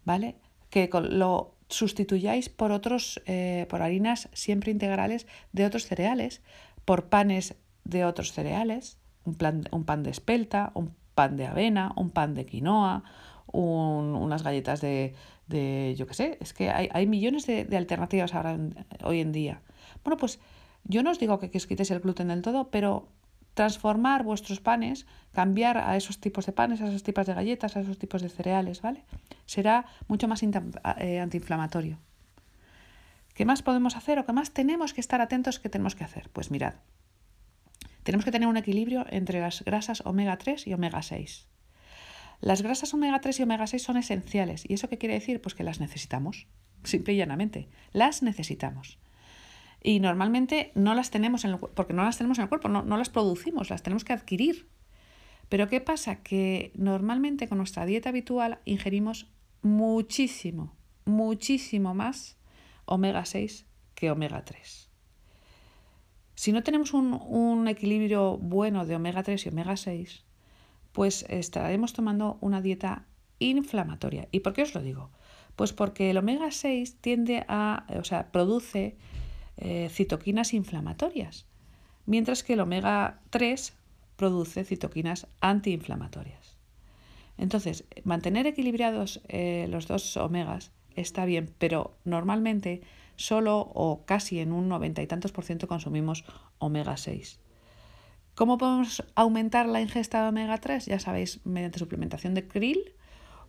¿Vale? 0.04 0.37
Que 0.68 0.90
lo 0.92 1.54
sustituyáis 1.68 2.50
por 2.50 2.70
otros, 2.70 3.23
eh, 3.25 3.66
por 3.70 3.80
harinas 3.80 4.28
siempre 4.34 4.70
integrales 4.70 5.26
de 5.52 5.64
otros 5.64 5.87
cereales, 5.87 6.42
por 6.84 7.08
panes 7.08 7.56
de 7.84 8.04
otros 8.04 8.32
cereales, 8.32 8.99
un, 9.25 9.34
plan, 9.34 9.64
un 9.73 9.84
pan 9.84 10.02
de 10.02 10.11
espelta, 10.11 10.73
un 10.75 10.94
pan 11.14 11.37
de 11.37 11.47
avena, 11.47 11.92
un 11.97 12.11
pan 12.11 12.35
de 12.35 12.47
quinoa, 12.47 13.02
unas 13.47 14.42
galletas 14.42 14.80
de, 14.80 15.14
de, 15.47 15.94
yo 15.97 16.06
qué 16.06 16.14
sé, 16.14 16.38
es 16.40 16.52
que 16.52 16.71
hay, 16.71 16.88
hay 16.92 17.06
millones 17.06 17.47
de, 17.47 17.76
alternativas 17.76 18.35
ahora 18.35 18.59
hoy 19.02 19.21
en 19.21 19.33
día. 19.33 19.61
Bueno, 20.02 20.16
pues 20.16 20.40
yo 20.85 21.02
no 21.02 21.11
os 21.11 21.18
digo 21.18 21.38
que, 21.38 21.50
que 21.50 21.59
os 21.59 21.66
quitéis 21.66 21.90
el 21.90 22.00
gluten 22.00 22.28
del 22.28 22.42
todo, 22.42 22.71
pero 22.71 23.09
transformar 23.54 24.25
vuestros 24.25 24.61
panes, 24.61 25.06
cambiar 25.33 25.78
a 25.78 25.97
esos 25.97 26.21
tipos 26.21 26.47
de 26.47 26.52
panes, 26.52 26.80
a 26.80 26.88
esos 26.88 27.02
tipos 27.02 27.26
de 27.26 27.35
galletas, 27.35 27.76
a 27.76 27.80
esos 27.80 27.99
tipos 27.99 28.21
de 28.21 28.28
cereales, 28.28 28.83
¿vale? 28.83 29.04
Será 29.47 29.87
mucho 30.09 30.26
más 30.26 30.42
eh, 30.42 31.21
antiinflamatorio. 31.21 31.99
¿Qué 33.35 33.44
más 33.44 33.62
podemos 33.62 33.97
hacer 33.97 34.18
o 34.18 34.26
qué 34.26 34.33
más 34.33 34.50
tenemos 34.50 34.92
que 34.92 35.00
estar 35.00 35.21
atentos 35.21 35.59
que 35.59 35.68
tenemos 35.68 35.94
que 35.94 36.04
hacer? 36.04 36.30
Pues 36.33 36.50
mirad, 36.50 36.75
tenemos 38.04 38.25
que 38.25 38.30
tener 38.30 38.49
un 38.49 38.56
equilibrio 38.56 39.06
entre 39.11 39.40
las 39.40 39.64
grasas 39.64 40.02
omega 40.06 40.38
3 40.38 40.66
y 40.68 40.75
omega 40.75 41.02
6. 41.02 41.49
Las 42.40 42.62
grasas 42.62 42.92
omega 42.94 43.20
3 43.20 43.40
y 43.40 43.42
omega 43.42 43.66
6 43.66 43.82
son 43.82 43.96
esenciales. 43.96 44.68
¿Y 44.68 44.75
eso 44.75 44.88
qué 44.88 44.99
quiere 44.99 45.14
decir? 45.14 45.40
Pues 45.40 45.54
que 45.54 45.64
las 45.64 45.80
necesitamos, 45.80 46.46
simple 46.84 47.14
y 47.14 47.16
llanamente. 47.16 47.68
Las 47.92 48.23
necesitamos. 48.23 48.99
Y 49.82 50.00
normalmente 50.00 50.70
no 50.75 50.94
las 50.94 51.11
tenemos 51.11 51.44
en 51.44 51.52
el 51.52 51.58
porque 51.58 51.94
no 51.94 52.04
las 52.04 52.18
tenemos 52.18 52.38
en 52.38 52.42
el 52.42 52.49
cuerpo, 52.49 52.68
no, 52.68 52.82
no 52.82 52.96
las 52.96 53.11
producimos, 53.11 53.70
las 53.70 53.82
tenemos 53.82 54.04
que 54.04 54.12
adquirir. 54.12 54.68
Pero 55.49 55.68
¿qué 55.68 55.80
pasa? 55.80 56.23
Que 56.23 56.73
normalmente 56.75 57.49
con 57.49 57.58
nuestra 57.58 57.87
dieta 57.87 58.11
habitual 58.11 58.58
ingerimos 58.64 59.30
muchísimo, 59.62 60.75
muchísimo 61.06 61.94
más 61.94 62.37
omega 62.84 63.25
6 63.25 63.66
que 63.94 64.11
omega 64.11 64.44
3. 64.44 64.93
Si 66.35 66.53
no 66.53 66.62
tenemos 66.62 66.93
un, 66.93 67.69
equilibrio 67.69 68.38
bueno 68.38 68.85
de 68.87 68.97
omega 68.97 69.23
3 69.23 69.47
y 69.47 69.49
omega 69.49 69.76
6, 69.76 70.25
pues 70.93 71.25
estaremos 71.29 71.93
tomando 71.93 72.38
una 72.41 72.61
dieta 72.61 73.07
inflamatoria. 73.38 74.29
¿Y 74.31 74.41
por 74.41 74.53
qué 74.53 74.62
os 74.62 74.75
lo 74.75 74.83
digo? 74.83 75.11
Pues 75.57 75.73
porque 75.73 76.11
el 76.11 76.19
omega 76.19 76.50
6 76.50 76.97
tiende 77.00 77.45
a, 77.49 77.87
o 77.99 78.05
sea, 78.05 78.33
produce 78.33 78.97
eh, 79.57 79.88
citoquinas 79.91 80.55
inflamatorias, 80.55 81.47
mientras 82.07 82.43
que 82.43 82.55
el 82.55 82.61
omega 82.61 83.21
3 83.31 83.73
produce 84.17 84.64
citoquinas 84.64 85.29
antiinflamatorias. 85.41 86.57
Entonces, 87.38 87.85
mantener 88.05 88.47
equilibrados 88.47 89.21
eh, 89.29 89.67
los 89.69 89.87
dos 89.87 90.17
omegas 90.17 90.73
está 90.95 91.25
bien, 91.25 91.53
pero 91.59 91.97
normalmente 92.05 92.83
solo 93.16 93.59
o 93.75 94.04
casi 94.04 94.40
en 94.40 94.52
un 94.52 94.68
noventa 94.68 95.02
y 95.02 95.06
tantos 95.06 95.33
por 95.33 95.44
ciento 95.44 95.68
consumimos 95.68 96.25
omega 96.59 96.97
6. 96.97 97.40
¿Cómo 98.35 98.59
podemos 98.59 99.04
aumentar 99.14 99.66
la 99.66 99.80
ingesta 99.80 100.23
de 100.23 100.28
omega 100.28 100.59
3? 100.59 100.87
Ya 100.87 100.99
sabéis, 100.99 101.40
mediante 101.44 101.78
suplementación 101.78 102.35
de 102.35 102.49
krill 102.49 102.94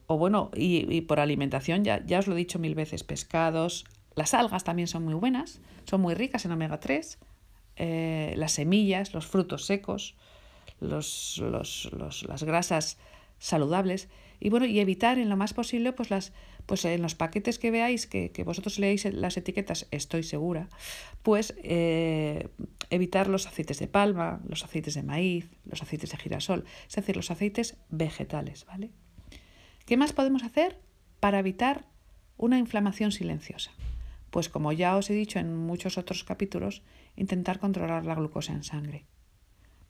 o 0.08 0.18
bueno, 0.18 0.52
y, 0.56 1.02
por 1.02 1.20
alimentación, 1.20 1.84
ya, 1.84 2.06
ya 2.06 2.20
os 2.20 2.28
lo 2.28 2.36
he 2.36 2.38
dicho 2.38 2.60
mil 2.60 2.76
veces, 2.76 3.04
pescados, 3.04 3.86
las 4.14 4.34
algas 4.36 4.64
también 4.64 4.88
son 4.88 5.04
muy 5.04 5.16
buenas, 5.16 5.62
son 5.86 6.02
muy 6.02 6.14
ricas 6.14 6.46
en 6.46 6.52
omega 6.52 6.80
3, 6.80 7.18
eh, 7.78 8.34
las 8.38 8.52
semillas, 8.52 9.14
los 9.14 9.26
frutos 9.26 9.66
secos, 9.66 10.16
los, 10.80 11.42
las 11.42 12.44
grasas 12.44 12.98
saludables 13.40 14.10
y 14.40 14.50
bueno, 14.50 14.66
y 14.66 14.80
evitar 14.80 15.18
en 15.18 15.30
lo 15.30 15.38
más 15.38 15.54
posible, 15.54 15.94
pues 15.94 16.10
las, 16.10 16.34
pues 16.66 16.84
en 16.86 17.02
los 17.02 17.16
paquetes 17.16 17.60
que 17.60 17.72
veáis, 17.72 18.08
que, 18.08 18.32
vosotros 18.46 18.80
leéis 18.80 19.06
las 19.06 19.38
etiquetas, 19.38 19.88
estoy 19.92 20.24
segura, 20.24 20.68
pues 21.22 21.54
eh, 21.58 22.50
evitar 22.90 23.28
los 23.28 23.48
aceites 23.48 23.80
de 23.80 23.88
palma, 23.88 24.42
los 24.48 24.64
aceites 24.64 24.96
de 24.96 25.04
maíz, 25.04 25.50
los 25.66 25.82
aceites 25.82 26.12
de 26.12 26.18
girasol, 26.18 26.66
es 26.88 26.96
decir, 26.96 27.16
los 27.16 27.32
aceites 27.32 27.78
vegetales, 27.90 28.66
¿vale? 28.66 28.92
¿Qué 29.86 29.98
más 29.98 30.14
podemos 30.14 30.44
hacer 30.44 30.80
para 31.20 31.40
evitar 31.40 31.86
una 32.38 32.58
inflamación 32.58 33.12
silenciosa? 33.12 33.72
Pues 34.32 34.50
como 34.50 34.74
ya 34.74 34.98
os 34.98 35.10
he 35.10 35.14
dicho 35.14 35.40
en 35.40 35.56
muchos 35.56 35.98
otros 35.98 36.24
capítulos, 36.24 36.82
intentar 37.16 37.60
controlar 37.60 38.06
la 38.06 38.16
glucosa 38.16 38.54
en 38.54 38.64
sangre, 38.64 39.06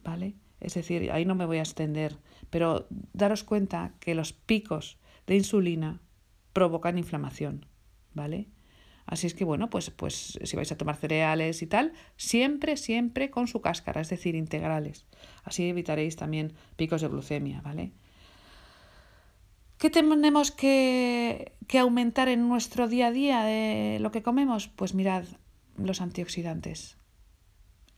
¿vale? 0.04 0.36
Es 0.60 0.74
decir, 0.74 1.12
ahí 1.12 1.26
no 1.26 1.36
me 1.36 1.46
voy 1.46 1.58
a 1.58 1.62
extender, 1.62 2.18
pero 2.50 2.88
daros 3.14 3.44
cuenta 3.44 3.94
que 4.00 4.16
los 4.16 4.34
picos 4.34 4.98
de 5.28 5.36
insulina 5.36 6.02
provocan 6.56 6.98
inflamación, 6.98 7.66
¿vale? 8.14 8.48
Así 9.06 9.28
es 9.28 9.34
que 9.34 9.44
bueno, 9.44 9.70
pues, 9.70 9.90
pues 9.90 10.40
si 10.42 10.56
vais 10.56 10.72
a 10.72 10.78
tomar 10.78 10.96
cereales 10.96 11.62
y 11.62 11.68
tal, 11.68 11.92
siempre, 12.16 12.78
siempre 12.78 13.30
con 13.30 13.48
su 13.48 13.60
cáscara, 13.60 14.00
es 14.00 14.10
decir, 14.10 14.36
integrales. 14.36 15.06
Así 15.44 15.68
evitaréis 15.68 16.16
también 16.16 16.54
picos 16.78 17.02
de 17.02 17.10
glucemia, 17.10 17.60
¿vale? 17.60 17.92
¿Qué 19.78 19.90
tenemos 19.90 20.52
que, 20.52 21.52
que 21.68 21.78
aumentar 21.78 22.30
en 22.30 22.48
nuestro 22.48 22.88
día 22.88 23.08
a 23.08 23.12
día 23.12 23.44
de 23.44 24.00
lo 24.00 24.14
que 24.14 24.24
comemos? 24.24 24.70
Pues 24.70 24.94
mirad, 24.94 25.26
los 25.78 26.00
antioxidantes. 26.00 26.98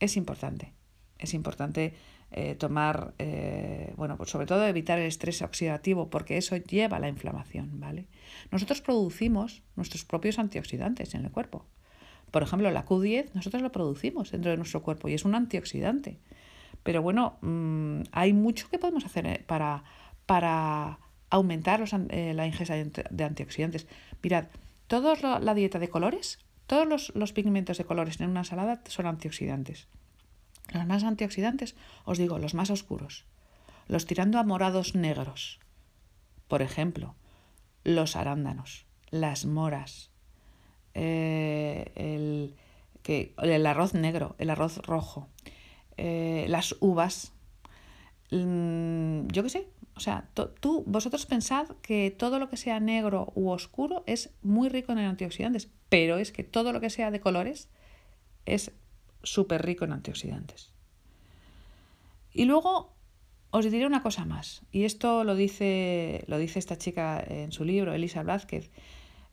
Es 0.00 0.16
importante. 0.16 0.74
Es 1.16 1.32
importante 1.32 1.94
eh, 2.30 2.54
tomar, 2.56 3.14
eh, 3.18 3.94
bueno, 3.96 4.18
pues 4.18 4.28
sobre 4.30 4.46
todo 4.46 4.66
evitar 4.66 4.98
el 4.98 5.06
estrés 5.06 5.40
oxidativo, 5.40 6.10
porque 6.10 6.36
eso 6.36 6.56
lleva 6.56 6.98
a 6.98 7.00
la 7.00 7.08
inflamación, 7.08 7.80
¿vale? 7.80 8.06
Nosotros 8.50 8.82
producimos 8.82 9.62
nuestros 9.76 10.04
propios 10.04 10.38
antioxidantes 10.38 11.14
en 11.14 11.24
el 11.24 11.30
cuerpo. 11.30 11.64
Por 12.30 12.42
ejemplo, 12.42 12.70
la 12.70 12.84
Q10 12.84 13.30
nosotros 13.32 13.62
lo 13.62 13.72
producimos 13.72 14.30
dentro 14.30 14.50
de 14.50 14.58
nuestro 14.58 14.82
cuerpo 14.82 15.08
y 15.08 15.14
es 15.14 15.24
un 15.24 15.34
antioxidante. 15.34 16.18
Pero 16.82 17.00
bueno, 17.00 17.38
mm, 17.40 18.02
hay 18.12 18.34
mucho 18.34 18.68
que 18.68 18.78
podemos 18.78 19.06
hacer 19.06 19.26
eh, 19.26 19.44
para, 19.46 19.84
para 20.26 20.98
aumentar 21.30 21.82
la 21.90 22.46
ingesta 22.46 22.74
de 22.74 23.24
antioxidantes. 23.24 23.86
Mirad, 24.22 24.48
toda 24.86 25.40
la 25.40 25.54
dieta 25.54 25.78
de 25.78 25.88
colores, 25.88 26.38
todos 26.66 26.86
los, 26.86 27.12
los 27.14 27.32
pigmentos 27.32 27.78
de 27.78 27.84
colores 27.84 28.20
en 28.20 28.28
una 28.28 28.40
ensalada 28.40 28.82
son 28.86 29.06
antioxidantes. 29.06 29.88
Los 30.72 30.86
más 30.86 31.04
antioxidantes, 31.04 31.74
os 32.04 32.18
digo, 32.18 32.38
los 32.38 32.54
más 32.54 32.70
oscuros, 32.70 33.24
los 33.86 34.06
tirando 34.06 34.38
a 34.38 34.44
morados 34.44 34.94
negros. 34.94 35.60
Por 36.46 36.62
ejemplo, 36.62 37.14
los 37.84 38.16
arándanos, 38.16 38.86
las 39.10 39.46
moras, 39.46 40.10
eh, 40.94 41.92
el, 41.94 42.54
que, 43.02 43.34
el, 43.38 43.66
arroz 43.66 43.94
negro, 43.94 44.36
el 44.38 44.50
arroz 44.50 44.78
rojo, 44.78 45.28
eh, 45.96 46.46
las 46.48 46.76
uvas. 46.80 47.32
Mm, 48.30 49.28
yo 49.28 49.42
qué 49.42 49.48
sé, 49.48 49.68
o 49.98 50.00
sea, 50.00 50.28
tú, 50.60 50.84
vosotros 50.86 51.26
pensad 51.26 51.66
que 51.82 52.14
todo 52.16 52.38
lo 52.38 52.48
que 52.48 52.56
sea 52.56 52.78
negro 52.78 53.32
u 53.34 53.48
oscuro 53.48 54.04
es 54.06 54.30
muy 54.42 54.68
rico 54.68 54.92
en 54.92 54.98
antioxidantes, 54.98 55.68
pero 55.88 56.18
es 56.18 56.30
que 56.30 56.44
todo 56.44 56.72
lo 56.72 56.80
que 56.80 56.88
sea 56.88 57.10
de 57.10 57.18
colores 57.18 57.68
es 58.46 58.70
súper 59.22 59.64
rico 59.64 59.84
en 59.84 59.92
antioxidantes. 59.92 60.72
Y 62.32 62.44
luego 62.44 62.94
os 63.50 63.70
diré 63.70 63.86
una 63.86 64.02
cosa 64.02 64.24
más, 64.24 64.62
y 64.70 64.84
esto 64.84 65.24
lo 65.24 65.34
dice, 65.34 66.24
lo 66.26 66.38
dice 66.38 66.58
esta 66.58 66.76
chica 66.76 67.22
en 67.26 67.52
su 67.52 67.64
libro, 67.64 67.94
Elisa 67.94 68.22
Blázquez. 68.22 68.70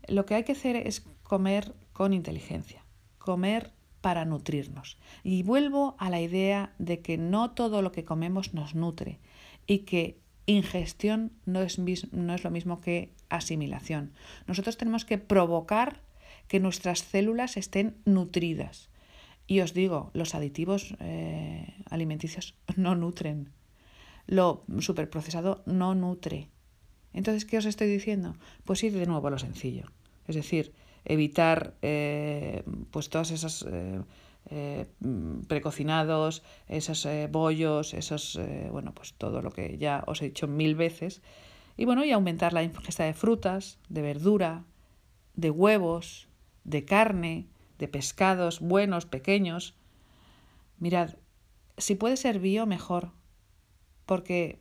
Lo 0.07 0.25
que 0.25 0.35
hay 0.35 0.43
que 0.43 0.53
hacer 0.53 0.75
es 0.75 1.01
comer 1.23 1.73
con 1.91 2.13
inteligencia, 2.13 2.85
comer 3.17 3.73
para 4.01 4.23
nutrirnos. 4.23 4.97
Y 5.23 5.43
vuelvo 5.43 5.95
a 5.97 6.09
la 6.09 6.21
idea 6.21 6.73
de 6.77 7.01
que 7.01 7.17
no 7.17 7.51
todo 7.51 7.81
lo 7.81 7.91
que 7.91 8.05
comemos 8.05 8.53
nos 8.53 8.75
nutre 8.75 9.19
y 9.65 9.79
que 9.79 10.19
ingestión 10.45 11.31
no 11.45 11.61
es, 11.61 11.79
no 11.79 12.35
es 12.35 12.43
lo 12.43 12.51
mismo 12.51 12.81
que 12.81 13.13
asimilación. 13.29 14.13
Nosotros 14.47 14.77
tenemos 14.77 15.05
que 15.05 15.17
provocar 15.17 16.01
que 16.47 16.59
nuestras 16.59 16.99
células 16.99 17.57
estén 17.57 17.97
nutridas. 18.05 18.89
Y 19.47 19.59
os 19.59 19.73
digo, 19.73 20.09
los 20.13 20.33
aditivos 20.33 20.95
eh, 20.99 21.73
alimenticios 21.89 22.55
no 22.75 22.95
nutren. 22.95 23.51
Lo 24.27 24.63
superprocesado 24.79 25.61
no 25.65 25.93
nutre. 25.93 26.49
Entonces, 27.13 27.45
¿qué 27.45 27.57
os 27.57 27.65
estoy 27.65 27.87
diciendo? 27.87 28.35
Pues 28.63 28.83
ir 28.83 28.93
de 28.93 29.05
nuevo 29.05 29.27
a 29.27 29.31
lo 29.31 29.37
sencillo. 29.37 29.91
Es 30.27 30.35
decir, 30.35 30.73
evitar 31.05 31.75
eh, 31.81 32.63
pues 32.89 33.09
todas 33.09 33.29
esas 33.31 33.63
eh, 34.49 34.85
precocinados, 35.47 36.43
esos 36.67 37.07
bollos, 37.29 37.93
esos, 37.93 38.39
bueno, 38.71 38.93
pues 38.93 39.13
todo 39.13 39.41
lo 39.41 39.51
que 39.51 39.77
ya 39.77 40.03
os 40.07 40.21
he 40.21 40.25
dicho 40.25 40.47
mil 40.47 40.75
veces. 40.75 41.21
Y 41.77 41.85
bueno, 41.85 42.03
y 42.03 42.11
aumentar 42.11 42.53
la 42.53 42.63
ingesta 42.63 43.03
de 43.03 43.13
frutas, 43.13 43.77
de 43.89 44.01
verdura, 44.01 44.65
de 45.35 45.51
huevos, 45.51 46.27
de 46.63 46.83
carne, 46.85 47.47
de 47.77 47.87
pescados 47.87 48.59
buenos, 48.59 49.05
pequeños. 49.05 49.75
Mirad, 50.79 51.15
si 51.77 51.95
puede 51.95 52.17
ser 52.17 52.39
bio, 52.39 52.65
mejor. 52.65 53.11
Porque 54.05 54.59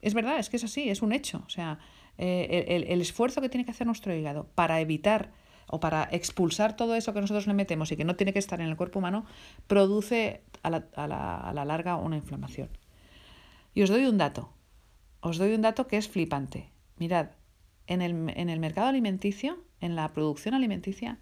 es 0.00 0.14
verdad, 0.14 0.38
es 0.38 0.50
que 0.50 0.56
es 0.56 0.64
así, 0.64 0.88
es 0.88 1.02
un 1.02 1.12
hecho. 1.12 1.42
O 1.46 1.50
sea, 1.50 1.78
eh, 2.18 2.84
el, 2.88 3.00
esfuerzo 3.00 3.40
que 3.40 3.48
tiene 3.48 3.64
que 3.64 3.70
hacer 3.70 3.86
nuestro 3.86 4.14
hígado 4.14 4.48
para 4.54 4.80
evitar 4.80 5.32
o 5.68 5.80
para 5.80 6.08
expulsar 6.12 6.76
todo 6.76 6.94
eso 6.94 7.12
que 7.12 7.20
nosotros 7.20 7.46
le 7.46 7.54
metemos 7.54 7.90
y 7.90 7.96
que 7.96 8.04
no 8.04 8.14
tiene 8.16 8.32
que 8.32 8.38
estar 8.38 8.60
en 8.60 8.68
el 8.68 8.76
cuerpo 8.76 9.00
humano, 9.00 9.26
produce 9.66 10.42
a 10.62 10.70
la, 10.70 10.86
a 10.94 11.06
la, 11.08 11.36
a 11.36 11.52
la 11.52 11.64
larga 11.64 11.96
una 11.96 12.16
inflamación. 12.16 12.70
Y 13.74 13.82
os 13.82 13.90
doy 13.90 14.06
un 14.06 14.16
dato. 14.16 14.52
Os 15.20 15.38
doy 15.38 15.52
un 15.54 15.62
dato 15.62 15.88
que 15.88 15.96
es 15.96 16.08
flipante. 16.08 16.70
Mirad, 16.98 17.30
en 17.86 18.00
el, 18.00 18.32
en 18.36 18.48
el 18.48 18.60
mercado 18.60 18.88
alimenticio, 18.88 19.58
en 19.80 19.96
la 19.96 20.12
producción 20.12 20.54
alimenticia, 20.54 21.18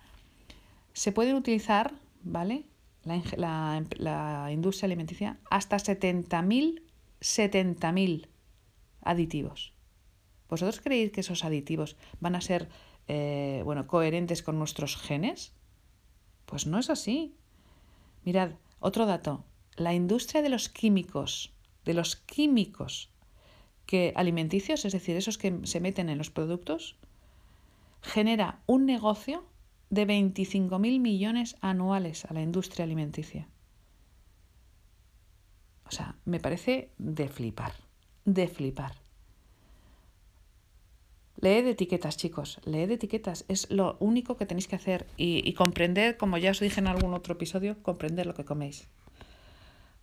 se 0.94 1.12
pueden 1.12 1.34
utilizar, 1.34 1.92
¿vale? 2.22 2.64
La, 3.04 4.48
industria 4.50 4.86
alimenticia 4.86 5.38
hasta 5.50 5.76
70.000 5.76 6.80
70.000 7.20 8.28
aditivos. 9.02 9.72
¿Vosotros 10.48 10.80
creéis 10.80 11.10
que 11.10 11.20
esos 11.20 11.44
aditivos 11.44 11.96
van 12.20 12.34
a 12.34 12.40
ser 12.40 12.68
eh, 13.08 13.62
bueno, 13.64 13.86
coherentes 13.86 14.42
con 14.42 14.58
nuestros 14.58 14.96
genes? 14.96 15.52
Pues 16.46 16.66
no 16.66 16.78
es 16.78 16.90
así. 16.90 17.34
Mirad, 18.24 18.52
otro 18.78 19.06
dato. 19.06 19.44
La 19.76 19.94
industria 19.94 20.42
de 20.42 20.50
los 20.50 20.68
químicos, 20.68 21.52
de 21.84 21.94
los 21.94 22.16
químicos 22.16 23.10
que 23.86 24.12
alimenticios, 24.16 24.84
es 24.84 24.92
decir, 24.92 25.16
esos 25.16 25.38
que 25.38 25.60
se 25.64 25.80
meten 25.80 26.08
en 26.08 26.18
los 26.18 26.30
productos, 26.30 26.96
genera 28.02 28.62
un 28.66 28.86
negocio 28.86 29.44
de 29.94 30.06
25.000 30.06 31.00
millones 31.00 31.56
anuales 31.60 32.24
a 32.24 32.34
la 32.34 32.42
industria 32.42 32.84
alimenticia. 32.84 33.48
O 35.86 35.90
sea, 35.90 36.16
me 36.24 36.40
parece 36.40 36.90
de 36.98 37.28
flipar, 37.28 37.72
de 38.24 38.48
flipar. 38.48 38.94
Leed 41.36 41.66
etiquetas, 41.66 42.16
chicos, 42.16 42.60
leed 42.64 42.90
etiquetas. 42.90 43.44
Es 43.48 43.70
lo 43.70 43.96
único 44.00 44.36
que 44.36 44.46
tenéis 44.46 44.66
que 44.66 44.76
hacer 44.76 45.06
y, 45.16 45.48
y 45.48 45.54
comprender, 45.54 46.16
como 46.16 46.38
ya 46.38 46.50
os 46.50 46.60
dije 46.60 46.80
en 46.80 46.86
algún 46.86 47.14
otro 47.14 47.34
episodio, 47.34 47.76
comprender 47.82 48.26
lo 48.26 48.34
que 48.34 48.44
coméis. 48.44 48.88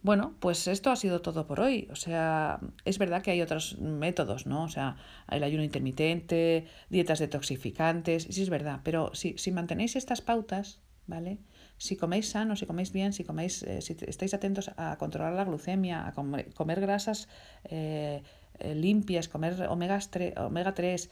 Bueno, 0.03 0.33
pues 0.39 0.67
esto 0.67 0.89
ha 0.89 0.95
sido 0.95 1.21
todo 1.21 1.45
por 1.45 1.59
hoy. 1.59 1.87
O 1.91 1.95
sea, 1.95 2.59
es 2.85 2.97
verdad 2.97 3.21
que 3.21 3.31
hay 3.31 3.41
otros 3.41 3.77
métodos, 3.79 4.47
¿no? 4.47 4.63
O 4.63 4.69
sea, 4.69 4.95
el 5.29 5.43
ayuno 5.43 5.63
intermitente, 5.63 6.65
dietas 6.89 7.19
detoxificantes, 7.19 8.23
sí 8.29 8.41
es 8.41 8.49
verdad, 8.49 8.79
pero 8.83 9.13
si, 9.13 9.37
si 9.37 9.51
mantenéis 9.51 9.95
estas 9.95 10.21
pautas, 10.21 10.79
¿vale? 11.05 11.37
Si 11.77 11.97
coméis 11.97 12.29
sano, 12.29 12.55
si 12.55 12.65
coméis 12.65 12.91
bien, 12.91 13.13
si 13.13 13.23
coméis, 13.23 13.63
eh, 13.63 13.81
si 13.81 13.95
estáis 14.07 14.33
atentos 14.33 14.71
a 14.77 14.97
controlar 14.97 15.33
la 15.33 15.45
glucemia, 15.45 16.07
a 16.07 16.13
comer, 16.13 16.79
grasas 16.81 17.27
eh, 17.65 18.23
eh, 18.59 18.75
limpias, 18.75 19.27
comer 19.27 19.67
omega 19.69 19.99
3, 19.99 20.37
omega 20.37 20.73
3 20.73 21.09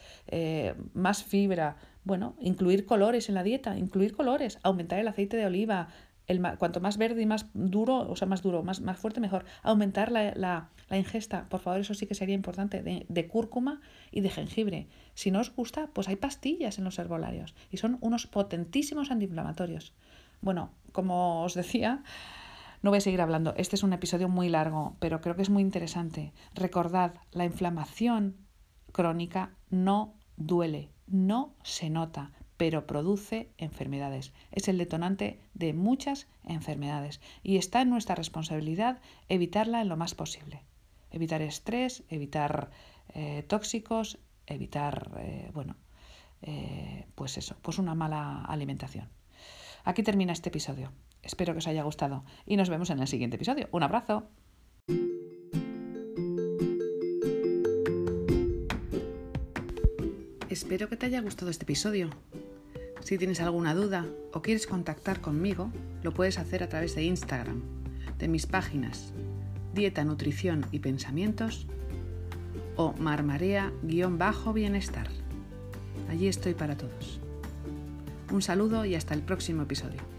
más 0.93 1.23
fibra, 1.23 1.77
bueno, 2.03 2.35
incluir 2.39 2.85
colores 2.85 3.29
en 3.29 3.35
la 3.35 3.43
dieta, 3.43 3.77
incluir 3.77 4.15
colores, 4.15 4.59
aumentar 4.63 4.99
el 4.99 5.07
aceite 5.07 5.37
de 5.37 5.45
oliva, 5.45 5.89
cuanto 6.57 6.79
más 6.79 6.97
verde 6.97 7.21
y 7.21 7.25
más 7.25 7.47
duro, 7.53 8.09
o 8.09 8.15
sea, 8.15 8.27
más 8.27 8.41
duro, 8.41 8.63
más, 8.63 8.81
más 8.81 8.97
fuerte, 8.97 9.19
mejor. 9.19 9.45
Aumentar 9.63 10.11
la, 10.11 10.33
la, 10.35 10.69
la 10.89 10.97
ingesta, 10.97 11.47
por 11.49 11.59
favor, 11.59 11.79
eso 11.79 11.93
sí 11.93 12.05
que 12.07 12.15
sería 12.15 12.35
importante, 12.35 12.83
de, 12.83 13.05
de, 13.09 13.27
cúrcuma 13.27 13.81
y 14.11 14.21
de 14.21 14.29
jengibre. 14.29 14.87
Si 15.15 15.31
no 15.31 15.39
os 15.39 15.55
gusta, 15.55 15.89
pues 15.93 16.07
hay 16.07 16.15
pastillas 16.15 16.77
en 16.77 16.83
los 16.83 16.99
herbolarios 16.99 17.55
y 17.71 17.77
son 17.77 17.97
unos 18.01 18.27
potentísimos 18.27 19.11
antiinflamatorios. 19.11 19.93
Bueno, 20.41 20.71
como 20.91 21.43
os 21.43 21.53
decía, 21.53 22.03
No 22.81 22.91
voy 22.91 22.97
a 22.99 23.01
seguir 23.01 23.21
hablando. 23.21 23.53
Este 23.57 23.75
es 23.75 23.83
un 23.83 23.91
episodio 23.93 24.29
muy 24.29 24.47
largo, 24.47 24.95
pero 24.99 25.19
creo 25.19 25.35
que 25.35 25.41
es 25.41 25.49
muy 25.49 25.61
interesante. 25.61 26.33
Recordad, 26.53 27.15
la 27.31 27.43
inflamación 27.45 28.37
crónica 28.93 29.51
no 29.69 30.15
duele, 30.37 30.89
no 31.07 31.55
se 31.63 31.89
nota, 31.89 32.31
pero 32.59 32.85
produce 32.85 33.53
enfermedades. 33.57 34.33
Es 34.51 34.67
el 34.67 34.77
detonante 34.77 35.39
de 35.53 35.71
muchas 35.71 36.27
enfermedades 36.45 37.21
y 37.41 37.55
está 37.55 37.81
en 37.81 37.89
nuestra 37.89 38.15
responsabilidad 38.15 38.99
evitarla 39.29 39.79
en 39.79 39.87
lo 39.87 39.95
más 39.95 40.13
posible. 40.13 40.61
Evitar 41.09 41.41
estrés, 41.41 42.03
evitar 42.09 42.69
eh, 43.15 43.45
tóxicos, 43.47 44.19
evitar, 44.45 45.09
eh, 45.19 45.49
bueno, 45.53 45.77
eh, 46.41 47.05
pues 47.15 47.37
eso, 47.37 47.55
pues 47.61 47.79
una 47.79 47.95
mala 47.95 48.43
alimentación. 48.43 49.07
Aquí 49.85 50.03
termina 50.03 50.33
este 50.33 50.49
episodio. 50.49 50.91
Espero 51.23 51.53
que 51.53 51.59
os 51.59 51.67
haya 51.67 51.83
gustado 51.83 52.25
y 52.45 52.57
nos 52.57 52.67
vemos 52.67 52.89
en 52.89 52.99
el 52.99 53.07
siguiente 53.07 53.37
episodio. 53.37 53.69
Un 53.71 53.83
abrazo. 53.83 54.27
Espero 60.49 60.89
que 60.89 60.97
te 60.97 61.05
haya 61.05 61.21
gustado 61.21 61.51
este 61.51 61.63
episodio. 61.63 62.09
Si 63.09 63.17
tienes 63.17 63.41
alguna 63.41 63.73
duda 63.73 64.05
o 64.33 64.43
quieres 64.43 64.67
contactar 64.67 65.19
conmigo, 65.19 65.71
lo 66.03 66.13
puedes 66.13 66.37
hacer 66.37 66.61
a 66.61 66.69
través 66.69 66.93
de 66.93 67.05
Instagram, 67.05 67.63
de 68.19 68.27
mis 68.27 68.45
páginas 68.45 69.15
Dieta, 69.73 70.03
Nutrición 70.03 70.67
y 70.71 70.77
Pensamientos 70.77 71.65
o 72.75 72.93
marmarea-bienestar. 72.99 75.07
Allí 76.07 76.27
estoy 76.27 76.53
para 76.53 76.77
todos. 76.77 77.19
Un 78.31 78.43
saludo 78.43 78.85
y 78.85 78.93
hasta 78.93 79.15
el 79.15 79.23
próximo 79.23 79.63
episodio. 79.63 80.18